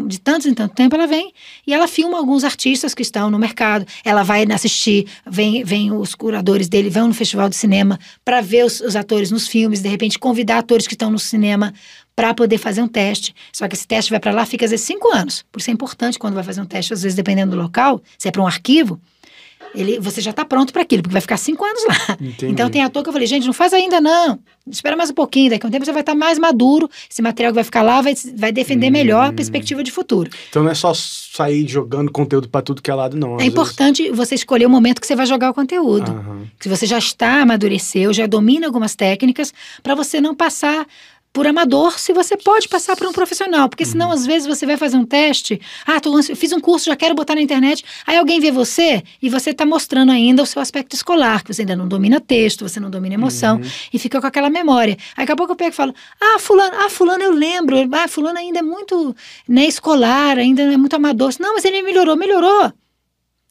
[0.07, 1.31] De tanto em tanto tempo ela vem
[1.67, 3.85] e ela filma alguns artistas que estão no mercado.
[4.03, 8.65] Ela vai assistir, vem, vem os curadores dele, vão no festival de cinema para ver
[8.65, 11.71] os, os atores nos filmes, de repente convidar atores que estão no cinema
[12.15, 13.35] para poder fazer um teste.
[13.51, 15.45] Só que esse teste vai para lá, fica às vezes cinco anos.
[15.51, 18.27] Por isso é importante quando vai fazer um teste, às vezes dependendo do local, se
[18.27, 18.99] é para um arquivo,
[19.75, 22.17] ele, você já está pronto para aquilo, porque vai ficar cinco anos lá.
[22.19, 22.51] Entendi.
[22.51, 24.39] Então tem ator que eu falei, gente, não faz ainda não.
[24.69, 26.89] Espera mais um pouquinho, daqui a um tempo você vai estar mais maduro.
[27.09, 30.29] Esse material que vai ficar lá vai, vai defender melhor a perspectiva de futuro.
[30.49, 33.39] Então não é só sair jogando conteúdo pra tudo que é lado, não.
[33.39, 36.11] é importante você escolher o momento que você vai jogar o conteúdo.
[36.11, 36.47] Aham.
[36.59, 40.85] Se você já está, amadureceu, já domina algumas técnicas, para você não passar
[41.33, 43.67] por amador, se você pode passar por um profissional.
[43.67, 45.59] Porque senão, às vezes, você vai fazer um teste.
[45.83, 47.83] Ah, tô, fiz um curso, já quero botar na internet.
[48.05, 51.63] Aí alguém vê você e você está mostrando ainda o seu aspecto escolar, que você
[51.63, 53.59] ainda não domina texto, você não domina emoção,
[53.91, 54.95] e fica com aquela memória.
[55.17, 57.77] Aí daqui a pouco eu pego e falo: Ah, fulano, ah, fulano eu lembro.
[57.91, 59.15] Ah, fulano ainda é muito
[59.47, 61.33] né, escolar, ainda é muito amador.
[61.39, 62.71] Não, mas ele melhorou, melhorou.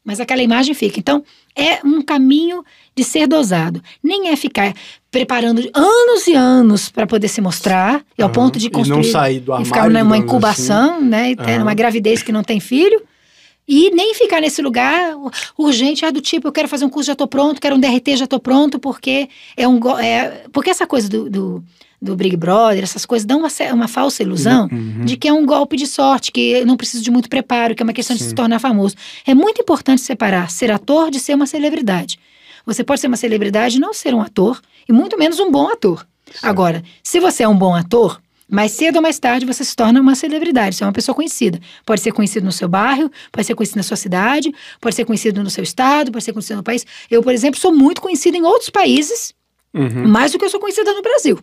[0.05, 0.99] Mas aquela imagem fica.
[0.99, 1.25] Então,
[1.57, 2.65] é um caminho
[2.95, 3.83] de ser dosado.
[4.03, 4.75] Nem é ficar
[5.13, 8.35] preparando anos e anos para poder se mostrar, e ao Aham.
[8.35, 9.05] ponto de E não construir.
[9.13, 11.31] sair do e armário, ficar numa digamos incubação, né?
[11.33, 11.63] E ter Aham.
[11.63, 13.01] uma gravidez que não tem filho.
[13.69, 15.15] E nem ficar nesse lugar
[15.57, 18.17] urgente, ah, do tipo, eu quero fazer um curso, já tô pronto, quero um DRT,
[18.17, 19.79] já tô pronto, porque é um.
[20.01, 21.65] É, porque essa coisa do, do,
[22.01, 25.05] do Big Brother, essas coisas dão uma, uma falsa ilusão Uhum.
[25.05, 27.83] de que é um golpe de sorte, que eu não preciso de muito preparo, que
[27.83, 28.31] é uma questão de Sim.
[28.31, 28.97] se tornar famoso.
[29.27, 32.19] É muito importante separar ser ator de ser uma celebridade.
[32.67, 35.69] Você pode ser uma celebridade e não ser um ator, e muito menos um bom
[35.69, 36.07] ator.
[36.43, 40.01] Agora, se você é um bom ator, mais cedo ou mais tarde você se torna
[40.01, 41.59] uma celebridade, você é uma pessoa conhecida.
[41.87, 45.43] Pode ser conhecido no seu bairro, pode ser conhecido na sua cidade, pode ser conhecido
[45.43, 46.85] no seu estado, pode ser conhecido no país.
[47.11, 49.35] Eu, por exemplo, sou muito conhecida em outros países,
[49.75, 50.07] Uhum.
[50.07, 51.39] mais do que eu sou conhecida no Brasil.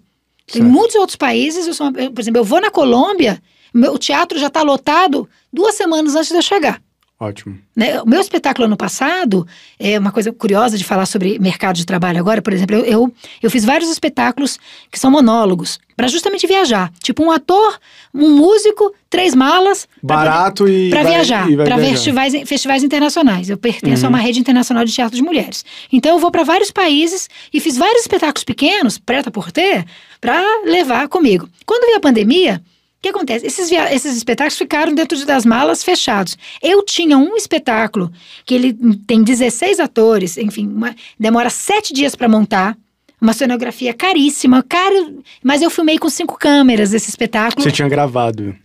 [0.47, 0.65] Certo.
[0.65, 3.39] muitos outros países, eu sou uma- por exemplo, eu vou na Colômbia,
[3.71, 6.81] meu, o teatro já está lotado duas semanas antes de eu chegar.
[7.19, 7.57] Ótimo.
[7.75, 8.01] né?
[8.01, 9.45] O meu espetáculo ano passado,
[9.77, 13.13] é uma coisa curiosa de falar sobre mercado de trabalho agora, por exemplo, eu, eu,
[13.43, 14.57] eu fiz vários espetáculos
[14.89, 16.89] que são monólogos, para justamente viajar.
[17.03, 17.77] Tipo um ator,
[18.13, 19.85] um músico, três malas.
[20.07, 20.89] pra Barato e.
[20.89, 23.49] para viajar, para festivais, festivais internacionais.
[23.49, 24.15] Eu pertenço a Uhum.
[24.15, 25.65] uma rede internacional de teatro de mulheres.
[25.91, 29.85] Então eu vou para vários países e fiz vários espetáculos pequenos, preta por ter,
[30.21, 31.49] para levar comigo.
[31.65, 32.61] Quando veio a pandemia,
[32.99, 33.45] o que acontece?
[33.47, 36.37] Esses, esses espetáculos ficaram dentro de- das malas fechados.
[36.61, 38.11] Eu tinha um espetáculo
[38.45, 38.73] que ele
[39.07, 42.77] tem 16 atores, enfim, uma- demora sete dias para montar.
[43.21, 47.61] Uma cenografia caríssima, caro, mas eu filmei com cinco câmeras esse espetáculo.
[47.61, 48.55] Você tinha gravado.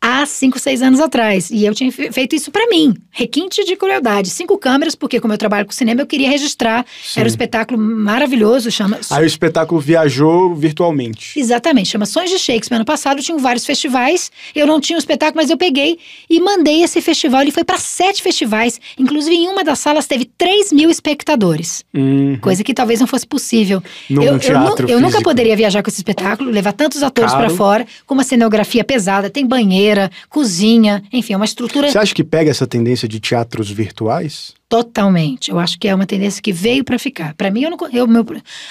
[0.00, 1.50] Há cinco, seis anos atrás.
[1.50, 2.94] E eu tinha feito isso para mim.
[3.10, 4.30] Requinte de crueldade.
[4.30, 6.84] Cinco câmeras, porque como eu trabalho com cinema, eu queria registrar.
[7.02, 7.20] Sim.
[7.20, 8.98] Era um espetáculo maravilhoso, chama...
[9.10, 11.38] Aí o espetáculo viajou virtualmente.
[11.38, 11.90] Exatamente.
[11.90, 12.76] Chama Sons de Shakespeare.
[12.76, 14.30] Ano passado tinham vários festivais.
[14.54, 15.98] Eu não tinha o um espetáculo, mas eu peguei
[16.28, 17.42] e mandei esse festival.
[17.42, 18.80] Ele foi para sete festivais.
[18.98, 21.84] Inclusive, em uma das salas teve 3 mil espectadores.
[21.94, 22.38] Uhum.
[22.40, 23.82] Coisa que talvez não fosse possível.
[24.08, 27.50] No eu, teatro eu, eu nunca poderia viajar com esse espetáculo, levar tantos atores para
[27.50, 29.30] fora, com uma cenografia pesada.
[29.30, 31.90] Tem banheira, cozinha, enfim, é uma estrutura.
[31.90, 34.54] Você acha que pega essa tendência de teatros virtuais?
[34.68, 35.50] Totalmente.
[35.50, 37.34] Eu acho que é uma tendência que veio para ficar.
[37.34, 38.24] Para mim, eu não, eu, meu,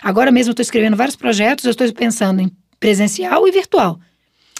[0.03, 3.99] agora mesmo eu estou escrevendo vários projetos, eu estou pensando em presencial e virtual.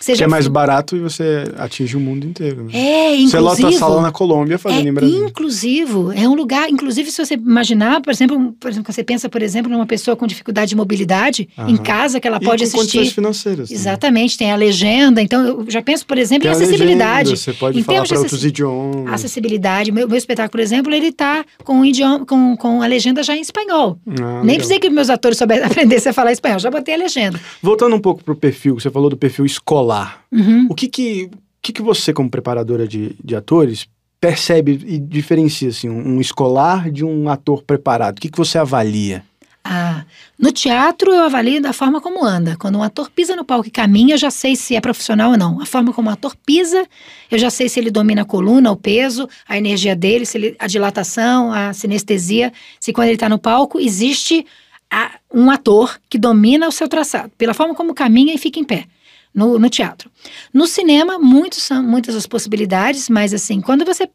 [0.02, 2.64] Seja que é mais barato e você atinge o mundo inteiro.
[2.64, 2.72] Né?
[2.74, 3.30] É, inclusive.
[3.30, 5.28] Você lota a sala na Colômbia fazendo é em Brasil.
[5.28, 6.70] Inclusivo, é um lugar.
[6.70, 10.26] Inclusive, se você imaginar, por exemplo, por exemplo, você pensa, por exemplo, numa pessoa com
[10.26, 11.70] dificuldade de mobilidade Aham.
[11.70, 12.98] em casa que ela e pode com assistir.
[12.98, 13.72] condições financeiras.
[13.72, 15.22] Exatamente, tem a legenda.
[15.22, 17.30] Então, eu já penso, por exemplo, tem em acessibilidade.
[17.30, 19.14] Legenda, você pode em falar para outros idiomas.
[19.14, 19.92] Acessibilidade.
[19.92, 23.42] Meu, meu espetáculo, por exemplo, ele está com, idioma, com, com a legenda já em
[23.42, 24.00] espanhol.
[24.20, 27.40] Ah, Nem precisei que meus atores soubessem aprender a falar espanhol, já botei a legenda.
[27.62, 29.91] Voltando um pouco para o perfil, você falou do perfil escolar.
[30.32, 30.68] Uhum.
[30.70, 31.30] O que que,
[31.62, 33.88] que que você, como preparadora de, de atores,
[34.20, 38.18] percebe e diferencia assim, um, um escolar de um ator preparado?
[38.18, 39.24] O que, que você avalia?
[39.64, 40.06] Ah,
[40.40, 42.56] no teatro eu avalio da forma como anda.
[42.58, 45.38] Quando um ator pisa no palco e caminha, eu já sei se é profissional ou
[45.38, 45.62] não.
[45.62, 46.86] A forma como o ator pisa,
[47.30, 50.56] eu já sei se ele domina a coluna, o peso, a energia dele, se ele,
[50.58, 52.52] a dilatação, a sinestesia.
[52.80, 54.46] Se quando ele está no palco existe
[54.90, 58.64] a, um ator que domina o seu traçado, pela forma como caminha e fica em
[58.64, 58.88] pé
[59.34, 60.10] no, no teatro.
[60.54, 64.10] No cinema, muitos são muitas as possibilidades, mas assim, quando você.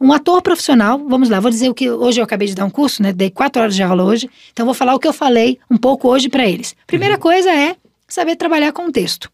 [0.00, 2.70] Um ator profissional, vamos lá, vou dizer o que hoje eu acabei de dar um
[2.70, 3.12] curso, né?
[3.12, 6.08] Dei quatro horas de aula hoje, então vou falar o que eu falei um pouco
[6.08, 6.76] hoje para eles.
[6.86, 7.20] Primeira uhum.
[7.20, 7.74] coisa é
[8.06, 9.28] saber trabalhar com o texto.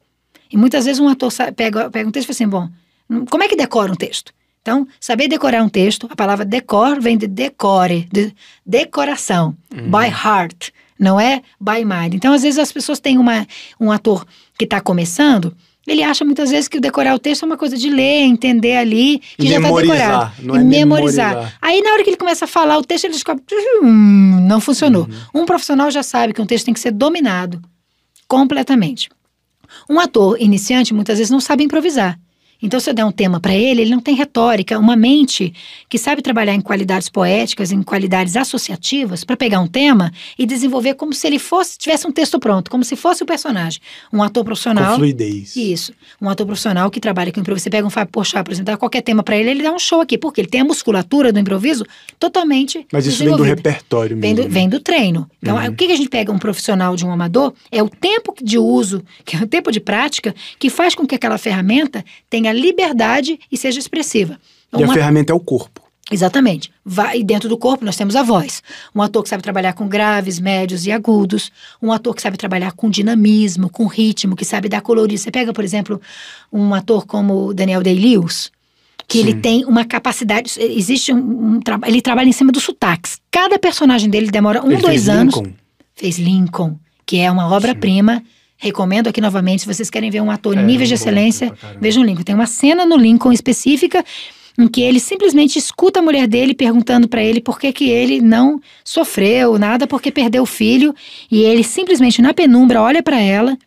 [0.50, 3.48] E muitas vezes um ator pega, pega um texto e fala assim: bom, como é
[3.48, 4.32] que decora um texto?
[4.62, 8.32] Então, saber decorar um texto, a palavra decor vem de decore, de
[8.64, 9.90] decoração, uhum.
[9.90, 10.70] by heart
[11.02, 12.14] não é by mind.
[12.14, 13.44] Então, às vezes, as pessoas têm uma,
[13.80, 14.24] um ator
[14.58, 15.54] que está começando,
[15.86, 18.76] ele acha muitas vezes que o decorar o texto é uma coisa de ler, entender
[18.76, 20.32] ali, que já está decorado.
[20.42, 21.30] Não e é memorizar.
[21.30, 21.58] memorizar.
[21.60, 23.42] Aí, na hora que ele começa a falar o texto, ele descobre,
[23.82, 25.08] hum, não funcionou.
[25.34, 25.42] Uhum.
[25.42, 27.60] Um profissional já sabe que um texto tem que ser dominado
[28.28, 29.08] completamente.
[29.90, 32.18] Um ator iniciante, muitas vezes, não sabe improvisar.
[32.62, 35.52] Então, se eu der um tema para ele, ele não tem retórica, uma mente
[35.88, 40.94] que sabe trabalhar em qualidades poéticas, em qualidades associativas, para pegar um tema e desenvolver
[40.94, 43.80] como se ele fosse tivesse um texto pronto, como se fosse o personagem.
[44.12, 44.92] Um ator profissional.
[44.92, 45.56] Com fluidez.
[45.56, 45.92] Isso.
[46.20, 47.64] Um ator profissional que trabalha com improviso.
[47.64, 50.16] Você pega um Fábio Porchat, dá qualquer tema para ele, ele dá um show aqui,
[50.16, 51.84] porque ele tem a musculatura do improviso
[52.18, 52.86] totalmente.
[52.92, 54.36] Mas isso vem do repertório mesmo.
[54.36, 55.28] Vem do, vem do treino.
[55.42, 55.68] Então, uhum.
[55.68, 59.02] o que a gente pega um profissional de um amador é o tempo de uso,
[59.24, 63.56] que é o tempo de prática, que faz com que aquela ferramenta tenha liberdade e
[63.56, 64.38] seja expressiva.
[64.72, 64.92] E Uma...
[64.92, 65.82] a ferramenta é o corpo.
[66.10, 66.70] Exatamente.
[66.84, 68.62] Vai, e dentro do corpo nós temos a voz.
[68.94, 71.50] Um ator que sabe trabalhar com graves, médios e agudos.
[71.80, 75.18] Um ator que sabe trabalhar com dinamismo, com ritmo, que sabe dar colorido.
[75.18, 76.00] Você pega, por exemplo,
[76.52, 78.50] um ator como Daniel Day-Lewis,
[79.08, 79.28] que Sim.
[79.28, 80.52] ele tem uma capacidade.
[80.58, 81.90] Existe um, um trabalho.
[81.90, 83.18] Ele trabalha em cima dos sotaques.
[83.30, 85.36] Cada personagem dele demora um, ele dois anos.
[85.36, 85.52] Lincoln.
[85.94, 88.22] Fez Lincoln, que é uma obra-prima
[88.62, 92.00] Recomendo aqui novamente, se vocês querem ver um ator em é, níveis de excelência, vejam
[92.00, 92.22] o Lincoln.
[92.22, 94.04] Tem uma cena no Lincoln específica
[94.56, 98.20] em que ele simplesmente escuta a mulher dele perguntando para ele por que, que ele
[98.20, 100.94] não sofreu nada porque perdeu o filho
[101.28, 103.58] e ele simplesmente na penumbra olha para ela,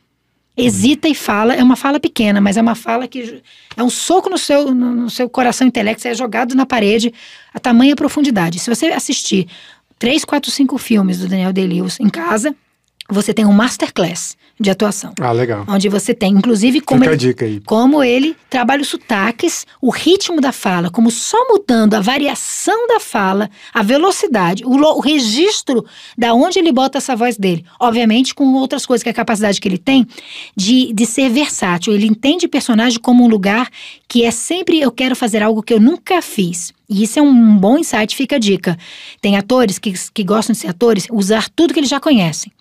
[0.55, 3.41] hesita e fala, é uma fala pequena, mas é uma fala que
[3.75, 7.13] é um soco no seu, no seu coração intelecto, é jogado na parede
[7.53, 8.59] a tamanha profundidade.
[8.59, 9.45] Se você assistir
[9.99, 12.55] três, quatro, cinco filmes do Daniel Day-Lewis em casa,
[13.09, 15.13] você tem um masterclass de atuação.
[15.19, 15.65] Ah, legal.
[15.67, 17.59] Onde você tem, inclusive, como, Fica ele, a dica aí.
[17.65, 22.99] como ele trabalha os sotaques, o ritmo da fala, como só mudando a variação da
[22.99, 25.85] fala, a velocidade, o, o registro
[26.17, 27.65] da onde ele bota essa voz dele.
[27.79, 30.07] Obviamente, com outras coisas, que é a capacidade que ele tem
[30.55, 31.93] de, de ser versátil.
[31.93, 33.69] Ele entende personagem como um lugar
[34.07, 36.73] que é sempre eu quero fazer algo que eu nunca fiz.
[36.87, 38.77] E isso é um bom insight, fica a dica.
[39.19, 42.51] Tem atores que, que gostam de ser atores, usar tudo que eles já conhecem.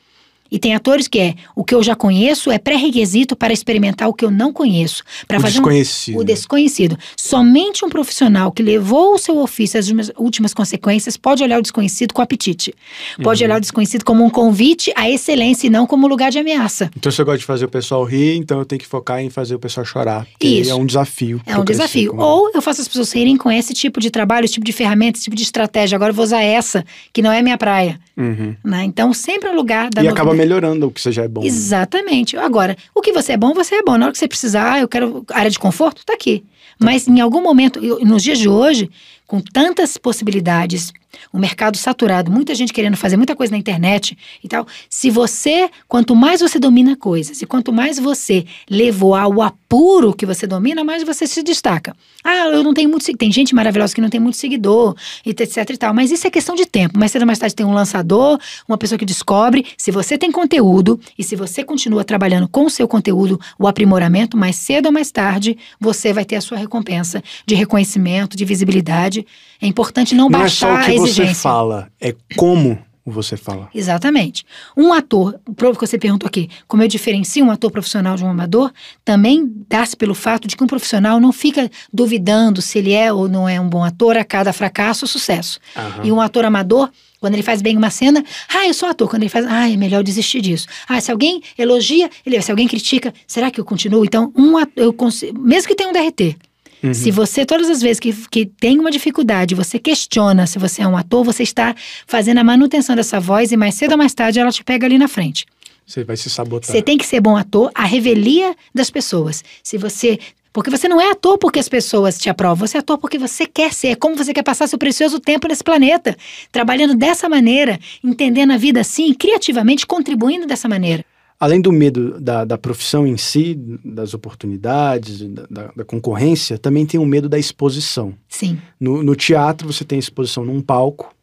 [0.55, 4.15] E tem atores que é o que eu já conheço é pré-requisito para experimentar o
[4.15, 5.03] que eu não conheço.
[5.27, 6.17] Para fazer desconhecido.
[6.17, 6.97] Um, o desconhecido.
[7.17, 12.15] Somente um profissional que levou o seu ofício às últimas consequências pode olhar o desconhecido
[12.15, 12.73] com apetite.
[13.21, 13.49] Pode uhum.
[13.49, 16.89] olhar o desconhecido como um convite à excelência e não como lugar de ameaça.
[16.97, 19.31] Então, se eu gosto de fazer o pessoal rir, então eu tenho que focar em
[19.31, 20.25] fazer o pessoal chorar.
[20.41, 20.71] Isso.
[20.71, 21.41] É um desafio.
[21.45, 22.13] É um desafio.
[22.13, 22.23] Como...
[22.23, 25.19] Ou eu faço as pessoas rirem com esse tipo de trabalho, esse tipo de ferramenta,
[25.19, 25.97] esse tipo de estratégia.
[25.97, 27.99] Agora eu vou usar essa, que não é minha praia.
[28.17, 28.55] Uhum.
[28.65, 28.85] Né?
[28.85, 31.43] Então, sempre é lugar da E acaba melhorando o que você já é bom.
[31.45, 32.37] Exatamente.
[32.37, 33.97] Agora, o que você é bom, você é bom.
[33.97, 36.45] Na hora que você precisar, ah, eu quero área de conforto, tá aqui.
[36.79, 38.91] Mas em algum momento, eu- nos dias de hoje,
[39.27, 40.93] com tantas possibilidades,
[41.33, 44.67] o mercado saturado, muita gente querendo fazer muita coisa na internet e tal.
[44.89, 50.27] Se você, quanto mais você domina coisas e quanto mais você levou ao apuro que
[50.27, 51.95] você domina, mais você se destaca.
[52.23, 53.19] Ah, eu não tenho muito seguidor.
[53.19, 54.95] Tem gente maravilhosa que não tem muito seguidor,
[55.25, 55.95] e etc e tal.
[55.95, 56.99] Mas isso é questão de tempo.
[56.99, 58.39] Mais cedo ou mais tarde tem um lançador,
[58.69, 59.67] uma pessoa que descobre.
[59.77, 64.37] Se você tem conteúdo e se você continua trabalhando com o seu conteúdo, o aprimoramento,
[64.37, 69.27] mais cedo ou mais tarde, você vai ter a sua recompensa de reconhecimento, de visibilidade.
[69.61, 73.69] É importante não, Não é baixar o você fala, é como você fala.
[73.75, 74.45] Exatamente.
[74.77, 78.31] Um ator, o que você perguntou aqui, como eu diferencio um ator profissional de um
[78.31, 78.73] amador,
[79.05, 83.29] também dá-se pelo fato de que um profissional não fica duvidando se ele é ou
[83.29, 85.59] não é um bom ator a cada fracasso ou sucesso.
[85.77, 86.05] Aham.
[86.05, 86.91] E um ator amador,
[87.21, 89.09] quando ele faz bem uma cena, ah, eu sou ator.
[89.09, 90.67] Quando ele faz, ah, é melhor desistir disso.
[90.89, 94.05] Ah, se alguém elogia, ele, se alguém critica, será que eu continuo?
[94.05, 96.37] Então, um ator, eu consigo, mesmo que tenha um DRT,
[96.85, 96.93] Uhum.
[96.93, 100.87] se você, todas as vezes que, que tem uma dificuldade, você questiona se você é
[100.87, 101.75] um ator, você está
[102.07, 104.99] fazendo a manutenção dessa voz e mais cedo ou mais tarde ela te pega ali
[104.99, 105.47] na frente.
[105.87, 106.71] Você vai se sabotar.
[106.71, 109.43] Você tem que ser bom ator, a revelia das pessoas.
[109.63, 110.19] Se você.
[110.53, 113.45] Porque você não é ator porque as pessoas te aprovam, você é ator porque você
[113.45, 113.89] quer ser.
[113.89, 116.17] É como você quer passar seu precioso tempo nesse planeta.
[116.53, 121.05] Trabalhando dessa maneira, entendendo a vida assim, criativamente, contribuindo dessa maneira.
[121.45, 126.99] Além do medo da, da profissão em si, das oportunidades, da, da- concorrência, também tem
[126.99, 128.15] o medo da exposição.
[128.29, 128.59] Sim.
[128.81, 131.15] No, no teatro, você tem exposição num palco,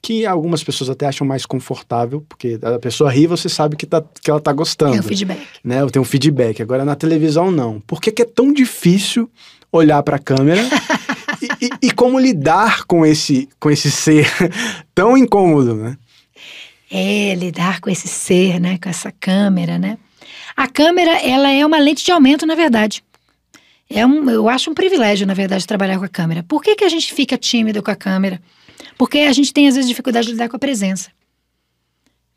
[0.00, 4.02] que algumas pessoas até acham mais confortável, porque a pessoa ri, você sabe que, tá,
[4.22, 4.96] que ela tá gostando.
[4.96, 5.40] É o feedback.
[5.64, 5.82] né?
[5.82, 6.62] Eu tenho um feedback.
[6.62, 7.80] Agora na televisão não.
[7.80, 9.28] Por que, que é tão difícil
[9.72, 10.62] olhar para a câmera
[11.42, 14.26] e, e- e como lidar com esse com esse ser
[14.94, 15.98] tão incômodo, né?
[16.90, 18.78] É, lidar com esse ser, né?
[18.78, 19.98] Com essa câmera, né?
[20.56, 23.02] A câmera, ela é uma lente de aumento, na verdade.
[23.88, 26.42] É um, eu acho um privilégio, na verdade, trabalhar com a câmera.
[26.42, 28.40] Por que, que a gente fica tímido com a câmera?
[28.98, 31.10] Porque a gente tem, às vezes, dificuldade de lidar com a presença.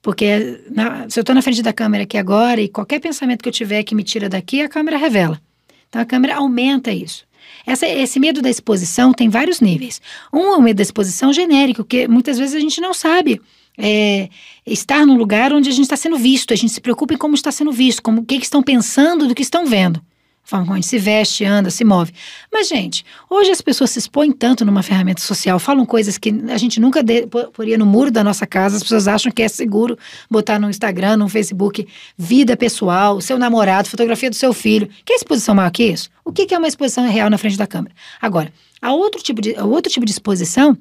[0.02, 3.50] Porque na- se eu estou na frente da câmera aqui agora e qualquer pensamento que
[3.50, 5.42] eu tiver que me tira daqui, a câmera revela.
[5.90, 7.26] Então a câmera aumenta isso.
[7.66, 10.02] Essa- esse medo da exposição tem vários níveis.
[10.32, 13.42] Um é o medo da exposição genérico, que muitas vezes a gente não sabe
[13.80, 14.30] é,
[14.66, 16.54] estar num lugar onde a gente está sendo visto.
[16.54, 19.28] A gente se preocupa em como está sendo visto, como o que, que estão pensando
[19.28, 20.02] do que estão vendo.
[20.44, 22.12] A forma como a gente se veste, anda, se move.
[22.52, 26.58] Mas, gente, hoje as pessoas se expõem tanto numa ferramenta social, falam coisas que a
[26.58, 28.76] gente nunca de- po- poria no muro da nossa casa.
[28.78, 29.96] As pessoas acham que é seguro
[30.30, 34.90] botar no Instagram, no Facebook, vida pessoal, seu namorado, fotografia do seu filho.
[35.06, 36.10] Que exposição maior que isso?
[36.26, 37.94] O que que é uma exposição real na frente da câmera?
[38.20, 38.52] Agora,
[38.82, 40.76] a outro tipo de, outro tipo de exposição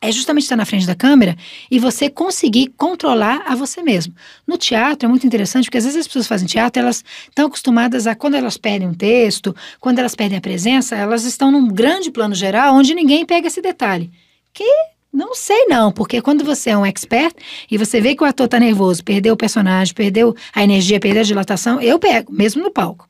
[0.00, 1.36] é justamente estar na frente da câmera
[1.70, 4.14] e você conseguir controlar a você mesmo.
[4.46, 8.06] No teatro é muito interessante, porque às vezes as pessoas fazem teatro, elas estão acostumadas
[8.06, 12.10] a, quando elas perdem um texto, quando elas perdem a presença, elas estão num grande
[12.10, 14.10] plano geral onde ninguém pega esse detalhe.
[14.52, 14.64] Que
[15.12, 17.34] não sei não, porque quando você é um expert
[17.70, 21.22] e você vê que o ator tá nervoso, perdeu o personagem, perdeu a energia, perdeu
[21.22, 23.08] a dilatação, eu pego, mesmo no palco.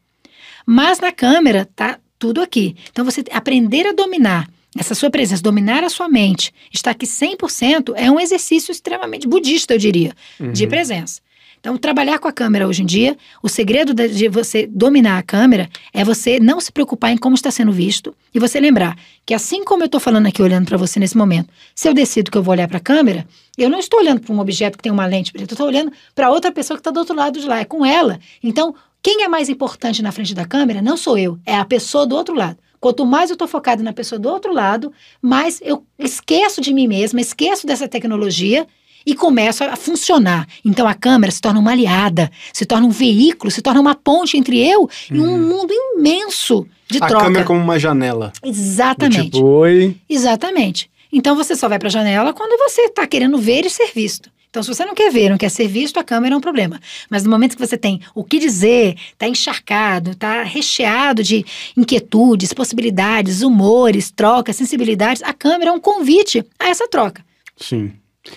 [0.65, 2.77] Mas na câmera tá tudo aqui.
[2.91, 7.93] Então você aprender a dominar essa sua presença, dominar a sua mente, estar aqui 100%
[7.97, 10.13] é um exercício extremamente budista, eu diria,
[10.53, 10.69] de Uhum.
[10.71, 11.21] presença.
[11.61, 15.23] Então, trabalhar com a câmera hoje em dia, o segredo de- de você dominar a
[15.25, 18.97] câmera é você não se preocupar em como está sendo visto e você lembrar
[19.27, 22.31] que assim como eu estou falando aqui olhando para você nesse momento, se eu decido
[22.31, 24.85] que eu vou olhar para a câmera, eu não estou olhando para um objeto que
[24.85, 27.47] tem uma lente, eu estou olhando para outra pessoa que está do outro lado de
[27.47, 28.21] lá, é com ela.
[28.41, 32.07] Então, quem é mais importante na frente da câmera não sou eu, é a pessoa
[32.07, 32.57] do outro lado.
[32.81, 36.87] Quanto mais eu estou focado na pessoa do outro lado, mais eu esqueço de mim
[36.87, 38.67] mesma, esqueço dessa tecnologia
[39.05, 40.47] e começo a funcionar.
[40.65, 44.37] Então a câmera se torna uma aliada, se torna um veículo, se torna uma ponte
[44.37, 47.05] entre eu e um mundo imenso de Uhum.
[47.05, 47.25] A troca.
[47.25, 48.33] câmera como uma janela.
[48.43, 49.31] Do Exatamente.
[49.31, 49.97] Tipo, oi.
[50.09, 50.91] Exatamente.
[51.13, 54.31] Então você só vai para a janela quando você está querendo ver e ser visto.
[54.51, 56.81] Então, se você não quer ver, não quer ser visto, a câmera é um problema.
[57.11, 61.45] Mas no momento que você tem o que dizer, está encharcado, está recheado de
[61.77, 67.25] inquietudes, possibilidades, humores, trocas, sensibilidades, a câmera é um convite a essa troca.
[67.57, 67.93] Sim.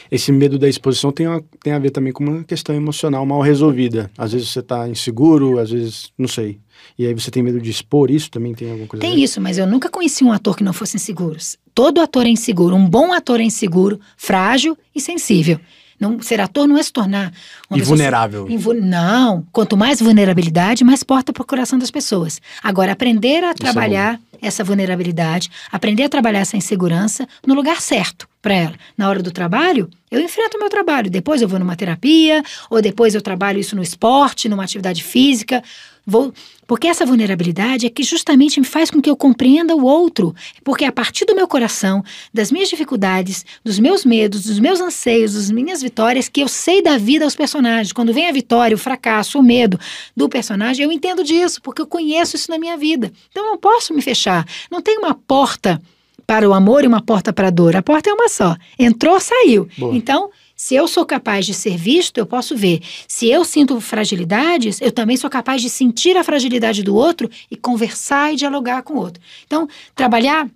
[0.09, 3.41] Esse medo da exposição tem a, tem a ver também com uma questão emocional mal
[3.41, 4.09] resolvida.
[4.17, 6.59] Às vezes você tá inseguro, às vezes, não sei.
[6.97, 8.53] E aí você tem medo de expor isso também?
[8.53, 11.37] Tem alguma coisa Tem isso, mas eu nunca conheci um ator que não fosse inseguro.
[11.73, 12.75] Todo ator é inseguro.
[12.75, 15.59] Um bom ator é inseguro, frágil e sensível.
[16.01, 17.25] Não, ser ator não é se tornar
[17.69, 18.49] uma pessoa Invulnerável.
[18.49, 19.45] invu- Não.
[19.51, 22.41] Quanto mais vulnerabilidade, mais porta para o coração das pessoas.
[22.63, 28.27] Agora, aprender a é trabalhar essa vulnerabilidade, aprender a trabalhar essa insegurança no lugar certo
[28.41, 28.73] para ela.
[28.97, 31.11] Na hora do trabalho, eu enfrento o meu trabalho.
[31.11, 35.63] Depois eu vou numa terapia, ou depois eu trabalho isso no esporte, numa atividade física.
[36.03, 36.33] Vou,
[36.71, 40.33] porque essa vulnerabilidade é que justamente me faz com que eu compreenda o outro.
[40.63, 42.01] Porque é a partir do meu coração,
[42.33, 46.81] das minhas dificuldades, dos meus medos, dos meus anseios, das minhas vitórias, que eu sei
[46.81, 47.91] da vida aos personagens.
[47.91, 49.77] Quando vem a vitória, o fracasso, o medo
[50.15, 53.11] do personagem, eu entendo disso, porque eu conheço isso na minha vida.
[53.29, 54.47] Então eu não posso me fechar.
[54.71, 55.77] Não tem uma porta
[56.25, 57.75] para o amor e uma porta para a dor.
[57.75, 58.55] A porta é uma só.
[58.79, 59.67] Entrou, saiu.
[59.77, 59.93] Boa.
[59.93, 60.29] Então,
[60.61, 62.83] se eu sou capaz de ser visto, eu posso ver.
[63.07, 67.57] Se eu sinto fragilidades, eu também sou capaz de sentir a fragilidade do outro e
[67.57, 69.19] conversar e dialogar com o outro.
[69.47, 70.47] Então, trabalhar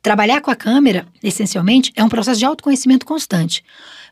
[0.00, 3.64] Trabalhar com a câmera, essencialmente, é um processo de autoconhecimento constante.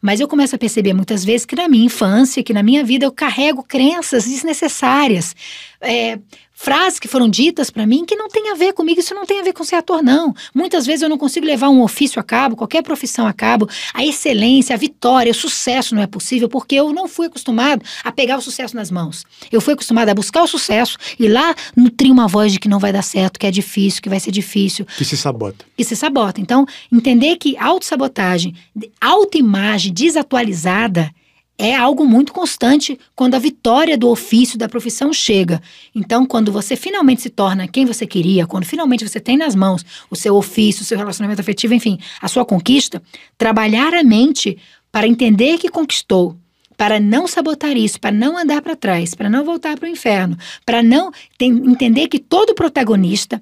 [0.03, 3.07] Mas eu começo a perceber muitas vezes que na minha infância, que na minha vida,
[3.07, 5.37] eu carrego crenças desnecessárias.
[5.81, 6.19] É,
[6.57, 9.41] frases que foram ditas para mim que não tem a ver comigo, isso não tem
[9.41, 10.33] a ver com ser ator, não.
[10.55, 13.69] Muitas vezes eu não consigo levar um ofício a cabo, qualquer profissão a cabo.
[13.93, 18.13] A excelência, a vitória, o sucesso não é possível porque eu não fui acostumado a
[18.13, 19.25] pegar o sucesso nas mãos.
[19.51, 22.79] Eu fui acostumado a buscar o sucesso e lá nutrir uma voz de que não
[22.79, 25.65] vai dar certo, que é difícil, que vai ser difícil Que se sabota.
[25.77, 26.41] e se sabota.
[26.41, 28.55] Então, entender que autossabotagem,
[29.01, 31.11] autoimagem desatualizada
[31.57, 35.63] é algo muito constante quando a vitória do ofício, da profissão chega.
[35.95, 39.85] Então, quando você finalmente se torna quem você queria, quando finalmente você tem nas mãos
[40.11, 43.03] o seu ofício, o seu relacionamento afetivo, enfim, a sua conquista,
[43.39, 44.59] trabalhar a mente
[44.91, 46.37] para entender que conquistou,
[46.77, 50.37] para não sabotar isso, para não andar para trás, para não voltar para o inferno,
[50.67, 53.41] para não tem- entender que todo protagonista,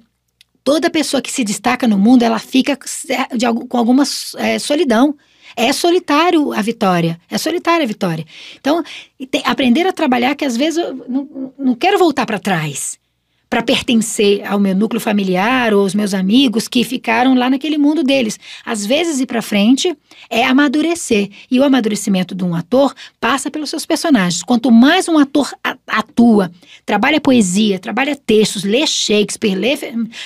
[0.63, 2.77] toda pessoa que se destaca no mundo, ela fica
[3.35, 4.03] de com alguma
[4.37, 5.15] é, solidão.
[5.55, 7.19] É solitário a vitória.
[7.29, 8.25] É solitária a vitória.
[8.59, 8.83] Então,
[9.45, 12.97] aprender a trabalhar que às vezes eu não, não quero voltar para trás
[13.53, 18.01] para pertencer ao meu núcleo familiar ou aos meus amigos que ficaram lá naquele mundo
[18.01, 18.39] deles.
[18.65, 19.95] Às vezes ir para frente
[20.27, 21.29] é amadurecer.
[21.51, 24.41] E o amadurecimento de um ator passa pelos seus personagens.
[24.41, 25.53] Quanto mais um ator
[25.85, 26.51] atua,
[26.83, 29.77] trabalha poesia, trabalha textos, lê Shakespeare, lê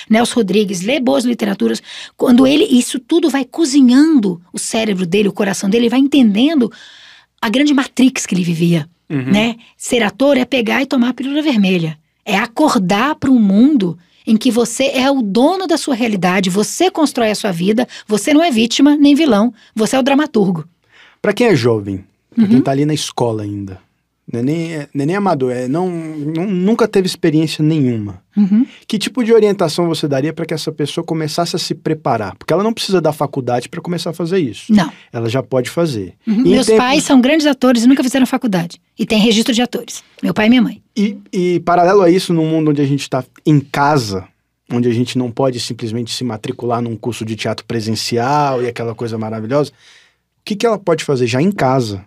[0.08, 1.82] Nelson Rodrigues, lê boas literaturas,
[2.16, 6.72] quando ele isso tudo vai cozinhando o cérebro dele, o coração dele, ele vai entendendo
[7.42, 9.32] a grande matrix que ele vivia, Uhum.
[9.32, 9.56] né?
[9.76, 11.98] Ser ator é pegar e tomar a pílula vermelha.
[12.30, 16.90] É acordar para um mundo em que você é o dono da sua realidade, você
[16.90, 20.66] constrói a sua vida, você não é vítima nem vilão, você é o dramaturgo.
[21.22, 22.04] Pra quem é jovem,
[22.34, 22.50] pra Uhum.
[22.50, 23.80] quem tá ali na escola ainda,
[24.30, 28.22] não é nem, não é nem amador, é não, não- nunca teve experiência nenhuma.
[28.36, 28.66] Uhum.
[28.86, 32.36] Que tipo de orientação você daria para que essa pessoa começasse a se preparar?
[32.36, 34.72] Porque ela não precisa da faculdade para começar a fazer isso.
[34.72, 34.92] Não.
[35.12, 36.14] Ela já pode fazer.
[36.26, 36.42] Uhum.
[36.42, 38.80] Meus tempos- pais são grandes atores e nunca fizeram faculdade.
[38.98, 40.04] E tem registro de atores.
[40.22, 40.82] Meu pai e minha mãe.
[40.96, 44.26] E, e paralelo a isso, num mundo onde a gente está em casa,
[44.70, 48.94] onde a gente não pode simplesmente se matricular num curso de teatro presencial e aquela
[48.94, 49.74] coisa maravilhosa, o
[50.44, 52.04] que, que ela pode fazer já em casa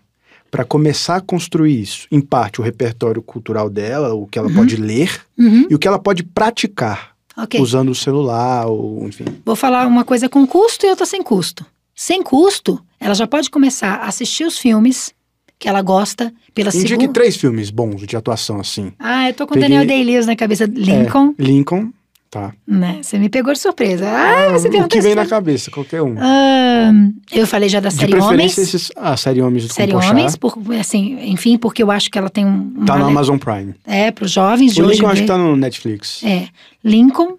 [0.52, 2.08] para começar a construir isso?
[2.12, 4.54] Em parte, o repertório cultural dela, o que ela Uhum.
[4.56, 5.66] pode ler Uhum.
[5.70, 7.60] e o que ela pode praticar, Ok.
[7.62, 9.24] usando o celular, ou enfim.
[9.45, 11.66] Vou falar uma coisa com custo e outra sem custo.
[11.95, 15.14] Sem custo, ela já pode começar a assistir os filmes
[15.58, 17.14] que ela gosta pela Indique segunda.
[17.14, 18.91] três filmes bons de atuação assim.
[18.99, 20.66] Ah, eu tô com Peguei- Daniel Day-Lewis na cabeça.
[20.66, 21.91] Lincoln, É, Lincoln,
[22.32, 22.53] tá.
[22.65, 22.99] né?
[23.03, 24.09] Você me pegou de surpresa.
[24.09, 26.15] Ah, você o perguntou que vem na cabeça, qualquer um.
[26.17, 26.91] Ah,
[27.32, 28.57] eu falei já da de série Homens.
[28.57, 29.93] esses, a série Homens do Série.
[29.93, 32.86] Homens, por, assim, enfim, porque eu acho que ela tem um.
[32.86, 33.75] Tá no Amazon Prime.
[33.86, 34.95] É, para os jovens de O hoje.
[34.95, 35.21] Lincoln acho ver.
[35.21, 36.23] que tá no Netflix.
[36.23, 36.47] É,
[36.84, 37.38] Lincoln.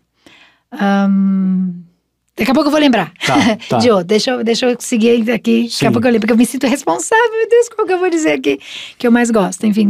[0.70, 1.82] ahn,
[2.36, 3.12] Daqui a pouco eu vou lembrar.
[3.26, 3.78] Tá, tá.
[3.78, 4.04] De.
[4.04, 5.22] Deixa eu, deixa eu seguir aqui.
[5.24, 5.86] Daqui Sim.
[5.86, 7.30] a pouco eu lembro, porque eu me sinto responsável.
[7.30, 8.58] Meu Deus, qual que eu vou dizer aqui
[8.98, 9.66] que eu mais gosto?
[9.66, 9.88] Enfim,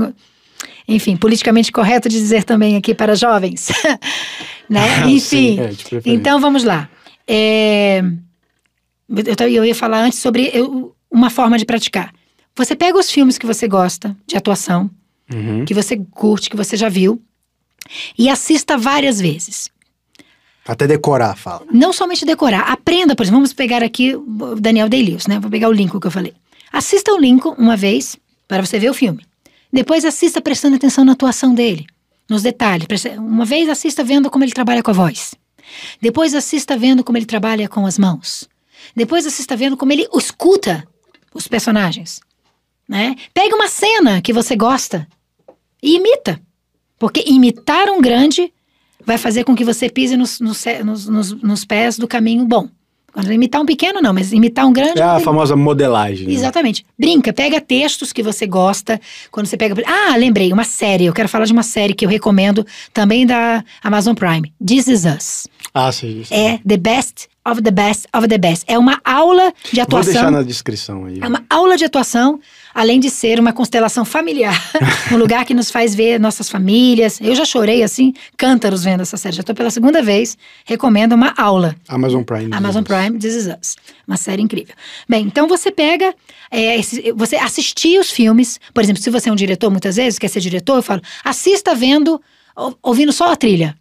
[0.89, 3.69] enfim politicamente correto de dizer também aqui para jovens.
[4.73, 5.05] né?
[5.11, 5.59] Enfim.
[5.75, 6.01] Sim, é.
[6.07, 6.89] Então vamos lá.
[7.27, 8.03] É,
[9.41, 12.13] eu, eu ia falar antes sobre eu- uma forma de praticar.
[12.57, 14.91] Você pega os filmes que você gosta de atuação,
[15.33, 15.65] Uhum.
[15.65, 17.23] que você curte, que você já viu,
[18.19, 19.71] e assista várias vezes.
[20.67, 21.63] Até decorar, fala.
[21.73, 25.39] Não somente decorar, aprenda, por exemplo, vamos pegar aqui o Daniel Day-Lewis, né?
[25.41, 26.35] Vou pegar o Lincoln que eu falei.
[26.73, 28.17] Assista o Lincoln uma vez
[28.47, 29.25] para você ver o filme.
[29.73, 31.87] Depois assista prestando atenção na atuação dele,
[32.33, 32.87] nos detalhes.
[33.19, 35.35] Uma vez assista vendo como ele trabalha com a voz.
[36.01, 38.49] Depois assista vendo como ele trabalha com as mãos.
[38.97, 40.85] Depois assista vendo como ele escuta
[41.33, 42.21] os personagens,
[42.89, 43.15] né?
[43.55, 45.07] Uma cena que você gosta
[45.83, 46.41] e imita.
[46.99, 48.53] Porque imitar um grande
[49.05, 50.65] vai fazer com que você pise nos, nos,
[51.07, 52.69] nos- nos pés do caminho bom.
[53.31, 54.99] Imitar um pequeno, não, mas imitar um grande.
[55.01, 56.27] É a famosa modelagem.
[56.27, 56.33] né?
[56.33, 56.85] Exatamente.
[56.99, 59.01] Brinca, pega textos que você gosta.
[59.31, 59.75] Quando você pega.
[59.87, 61.05] Ah, lembrei, uma série.
[61.05, 64.53] Eu quero falar de uma série que eu recomendo também da Amazon Prime.
[64.65, 65.47] This Is Us.
[65.75, 66.23] Ah, sim.
[66.25, 66.35] sim.
[66.35, 68.65] É the best of the best of the best.
[68.67, 70.13] É uma aula de Vou atuação.
[70.13, 71.19] deixar na descrição aí.
[71.21, 72.41] É uma aula de atuação,
[72.75, 74.55] além de ser uma constelação familiar.
[75.13, 77.21] um lugar que nos faz ver nossas famílias.
[77.21, 79.37] Eu já chorei assim, cântaros vendo essa série.
[79.37, 80.37] Já estou pela segunda vez.
[80.65, 81.75] Recomendo uma aula.
[81.89, 82.49] Amazon Prime.
[82.53, 83.77] Amazon Prime, This Is Us.
[84.07, 84.75] Uma série incrível.
[85.09, 86.15] Bem, então você pega,
[86.51, 88.59] é, esse- você assistir os filmes.
[88.75, 91.75] Por exemplo, se você é um diretor, muitas vezes, quer ser diretor, eu falo, assista
[91.75, 92.21] vendo,
[92.57, 93.77] ou- ouvindo só a trilha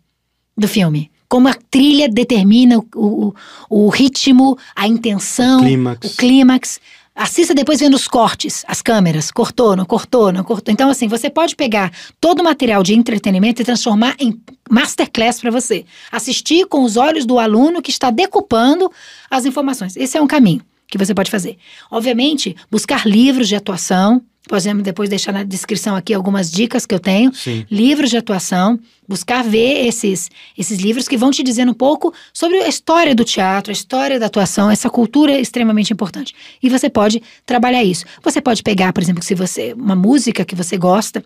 [0.57, 1.09] do filme.
[1.29, 3.33] Como a trilha determina o, o,
[3.69, 6.13] o ritmo, a intenção, Clímax.
[6.13, 6.79] o clímax.
[7.13, 9.31] Assista depois vendo os cortes, as câmeras.
[9.31, 10.71] Cortou, não cortou, não cortou.
[10.71, 11.91] Então, assim, você pode pegar
[12.21, 15.85] todo o material de entretenimento e transformar em masterclass para você.
[16.09, 18.89] Assistir com os olhos do aluno que está decupando
[19.29, 19.97] as informações.
[19.97, 21.57] Esse é um caminho que você pode fazer.
[21.89, 24.21] Obviamente, buscar livros de atuação.
[24.51, 27.65] Podemos depois deixar na descrição aqui algumas dicas que eu tenho Sim.
[27.71, 28.77] livros de atuação,
[29.07, 33.23] buscar ver esses, esses livros que vão te dizendo um pouco sobre a história do
[33.23, 36.35] teatro, a história da atuação, essa cultura é extremamente importante.
[36.61, 38.03] E você pode trabalhar isso.
[38.21, 41.23] Você pode pegar, por exemplo, se você uma música que você gosta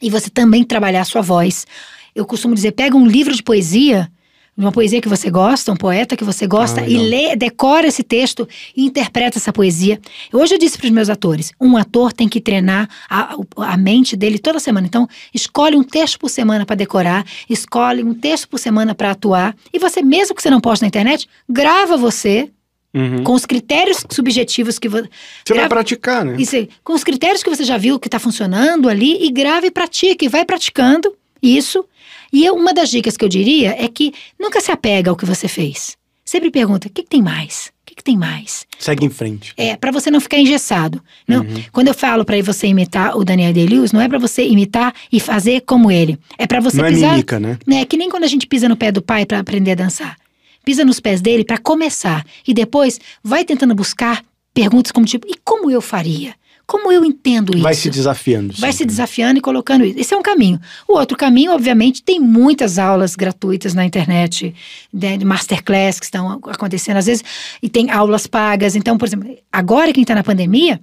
[0.00, 1.66] e você também trabalhar a sua voz.
[2.14, 4.08] Eu costumo dizer, pega um livro de poesia,
[4.56, 8.02] uma poesia que você gosta, um poeta que você gosta, Ah, e lê, decora esse
[8.02, 8.46] texto
[8.76, 9.98] e interpreta essa poesia.
[10.32, 14.14] Hoje eu disse para os meus atores: um ator tem que treinar a, a mente
[14.14, 14.86] dele toda semana.
[14.86, 19.56] Então, escolhe um texto por semana para decorar, escolhe um texto por semana para atuar.
[19.72, 22.50] E você, mesmo que você não poste na internet, grava você
[22.94, 23.24] Uhum.
[23.24, 25.08] com os critérios subjetivos que você.
[25.46, 26.36] Você vai praticar, né?
[26.38, 29.70] Isso com os critérios que você já viu que está funcionando ali e grave e
[29.70, 31.10] pratique, vai praticando
[31.42, 31.86] isso.
[32.32, 35.26] E eu- uma das dicas que eu diria é que nunca se apega ao que
[35.26, 35.96] você fez.
[36.24, 37.66] Sempre pergunta: o que, que tem mais?
[37.82, 38.64] O que, que tem mais?
[38.78, 39.52] Segue em frente.
[39.56, 41.02] É, para você não ficar engessado.
[41.28, 41.40] Não?
[41.42, 41.62] Uhum.
[41.72, 45.20] Quando eu falo para você imitar o Daniel Day-Lewis, não é para você imitar e
[45.20, 46.18] fazer como ele.
[46.38, 47.10] É para você Não é pisar.
[47.10, 47.58] mímica, né?
[47.72, 50.16] É que nem quando a gente pisa no pé do pai para aprender a dançar.
[50.64, 54.24] Pisa nos pés dele para começar e depois vai tentando buscar
[54.54, 56.34] perguntas como tipo: e como eu faria?
[56.72, 57.62] Como eu entendo isso?
[57.62, 58.54] Vai se desafiando.
[58.56, 58.92] Vai se sempre.
[58.92, 59.98] desafiando e colocando isso.
[59.98, 60.58] Esse é um caminho.
[60.88, 64.54] O outro caminho, obviamente, tem muitas aulas gratuitas na internet,
[64.90, 67.22] né, de masterclass que estão acontecendo às vezes,
[67.62, 68.74] e tem aulas pagas.
[68.74, 70.80] Então, por exemplo, agora quem está na pandemia,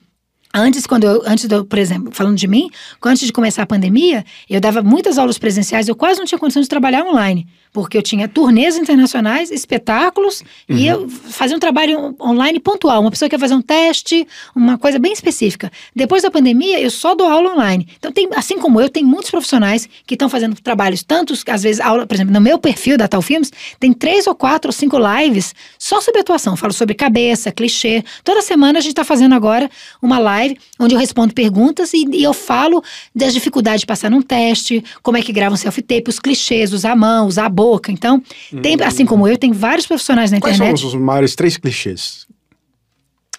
[0.51, 2.71] Antes, quando eu, antes do, por exemplo, falando de mim,
[3.05, 6.59] antes de começar a pandemia, eu dava muitas aulas presenciais, eu quase não tinha condição
[6.59, 12.59] de trabalhar online, porque eu tinha turnês internacionais, espetáculos, e eu fazia um trabalho online
[12.59, 13.01] pontual.
[13.01, 15.71] Uma pessoa quer fazer um teste, uma coisa bem específica.
[15.95, 17.87] Depois da pandemia, eu só dou aula online.
[17.99, 21.79] Então, tem, assim como eu, tem muitos profissionais que estão fazendo trabalhos, tantos, às vezes,
[21.79, 24.97] aula, por exemplo, no meu perfil da Tal Filmes, tem três ou quatro ou cinco
[24.97, 26.57] lives só sobre atuação.
[26.57, 28.03] Falo sobre cabeça, clichê.
[28.23, 29.69] Toda semana a gente está fazendo agora
[30.01, 30.38] uma live
[30.79, 32.83] onde eu respondo perguntas e, e eu falo
[33.15, 36.91] das dificuldades de passar num teste, como é que grava um self-tape, os clichês, usar
[36.91, 37.91] a mão, usar a boca.
[37.91, 38.21] Então,
[38.61, 40.41] tem, assim como eu, tem vários profissionais na Hum.
[40.41, 40.85] Quais são internet.
[40.85, 42.25] os maiores três clichês?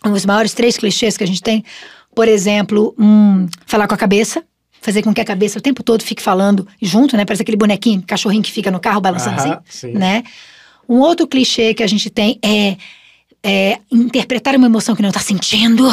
[0.04, 1.64] Os maiores três clichês que a gente tem,
[2.14, 4.42] por exemplo, hum, falar com a cabeça.
[4.82, 7.26] Fazer com que a cabeça o tempo todo fique falando junto, né?
[7.26, 9.92] Parece aquele bonequinho, cachorrinho que fica no carro balançando Aham, assim, sim.
[9.92, 10.22] né?
[10.88, 12.78] Um outro clichê que a gente tem é,
[13.42, 15.86] é interpretar uma emoção que não está sentindo.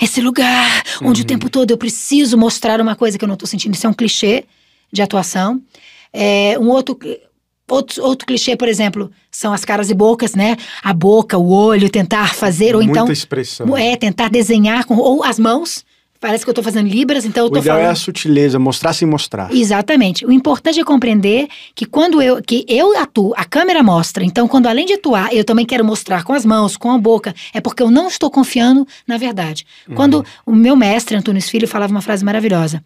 [0.00, 3.48] Esse lugar onde o tempo todo eu preciso mostrar uma coisa que eu não estou
[3.48, 3.74] sentindo.
[3.74, 4.44] Isso é um clichê
[4.92, 5.60] de atuação.
[6.12, 6.98] É, um outro,
[7.68, 10.56] outro, outro clichê, por exemplo, são as caras e bocas, né?
[10.82, 13.76] A boca, o olho, tentar fazer, ou Muita então expressão.
[13.76, 15.84] é tentar desenhar com ou as mãos.
[16.20, 17.88] Parece que eu tô fazendo libras, então eu o tô ideal falando.
[17.88, 19.50] é a sutileza, mostrar sem mostrar.
[19.50, 20.26] Exatamente.
[20.26, 24.22] O importante é compreender que quando eu que eu atuo, a câmera mostra.
[24.22, 27.34] Então, quando além de atuar, eu também quero mostrar com as mãos, com a boca,
[27.54, 29.64] é porque eu não estou confiando na verdade.
[29.94, 32.84] Quando o meu mestre Antunes Filho falava uma frase maravilhosa: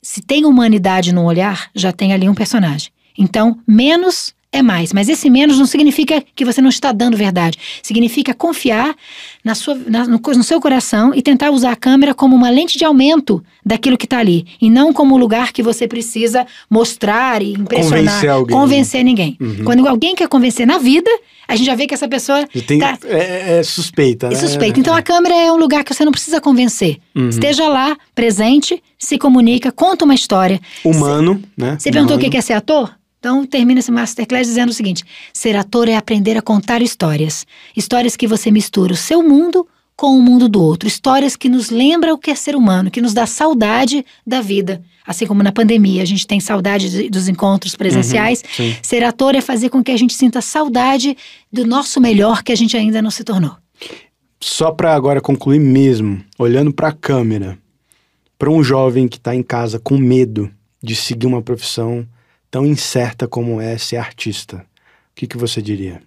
[0.00, 2.92] se tem humanidade no olhar, já tem ali um personagem.
[3.18, 4.92] Então, menos é mais.
[4.92, 7.58] Mas esse menos não significa que você não está dando verdade.
[7.82, 8.94] Significa confiar
[9.42, 12.76] na sua, na- no, no seu coração e tentar usar a câmera como uma lente
[12.78, 14.46] de aumento daquilo que está ali.
[14.60, 18.04] E não como um lugar que você precisa mostrar e impressionar.
[18.04, 18.56] Convencer alguém.
[18.56, 19.36] convencer ninguém.
[19.40, 19.64] Uhum.
[19.64, 21.10] Quando alguém quer convencer na vida,
[21.48, 24.34] a gente já vê que essa pessoa tem- tá é, é suspeita, né?
[24.34, 24.78] é suspeita.
[24.78, 26.98] Então a câmera é um lugar que você não precisa convencer.
[27.16, 27.28] Uhum.
[27.30, 30.60] Esteja lá, presente, se comunica, conta uma história.
[30.84, 31.76] Humano, né?
[31.78, 32.30] Você perguntou o Humano.
[32.30, 32.90] que é ser ator?
[33.22, 37.46] Então termina esse masterclass dizendo o seguinte: ser ator é aprender a contar histórias.
[37.76, 39.64] Histórias que você mistura o seu mundo
[39.94, 40.88] com o mundo do outro.
[40.88, 44.82] Histórias que nos lembram o que é ser humano, que nos dá saudade da vida.
[45.06, 49.36] Assim como na pandemia a gente tem saudade de, dos encontros presenciais, Uhum, ser ator
[49.36, 51.16] é fazer com que a gente sinta saudade
[51.52, 53.54] do nosso melhor que a gente ainda não se tornou.
[54.40, 57.56] Só para agora concluir mesmo, olhando para a câmera,
[58.36, 60.50] para um jovem que está em casa com medo
[60.82, 62.04] de seguir uma profissão
[62.52, 66.02] tão incerta como é ser artista, o que, que você diria?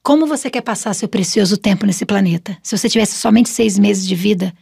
[0.00, 2.56] Como você quer passar seu precioso tempo nesse planeta?
[2.62, 4.54] Se você tivesse somente seis meses de vida,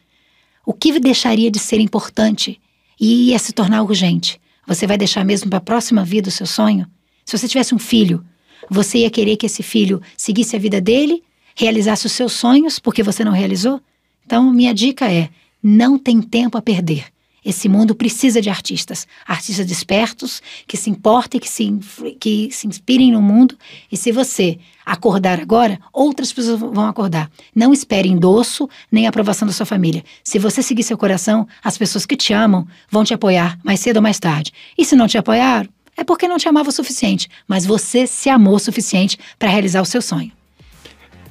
[0.64, 2.58] o que deixaria de ser importante
[2.98, 4.40] e ia se tornar urgente?
[4.66, 6.86] Você vai deixar mesmo para a próxima vida o seu sonho?
[7.26, 8.24] Se você tivesse um filho,
[8.70, 11.22] você ia querer que esse filho seguisse a vida dele,
[11.54, 13.78] realizasse os seus sonhos porque você não realizou?
[14.24, 15.28] Então, minha dica é:
[15.62, 17.12] não tem tempo a perder.
[17.44, 21.78] Esse mundo precisa de artistas, artistas despertos, que se importem, que se,
[22.18, 23.56] que se inspirem no mundo.
[23.90, 27.30] E se você acordar agora, outras pessoas vão acordar.
[27.54, 30.04] Não espere endosso nem aprovação da sua família.
[30.22, 33.96] Se você seguir seu coração, as pessoas que te amam vão te apoiar mais cedo
[33.96, 34.52] ou mais tarde.
[34.76, 38.28] E se não te apoiaram, é porque não te amava o suficiente, mas você se
[38.28, 40.32] amou o suficiente para realizar o seu sonho.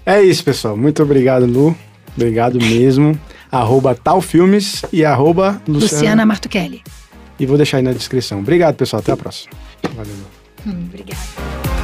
[0.06, 0.78] É isso, pessoal.
[0.78, 1.76] Muito obrigado, Lu.
[2.16, 3.20] Obrigado mesmo.
[3.52, 5.94] Arroba talfilmes e arroba Luciana.
[5.94, 6.84] Luciana Martuchelli.
[7.40, 8.40] E vou deixar aí na descrição.
[8.40, 9.02] Obrigado, pessoal.
[9.02, 9.52] Até a próxima.
[9.96, 10.14] Valeu.
[10.68, 11.79] Hum, obrigada.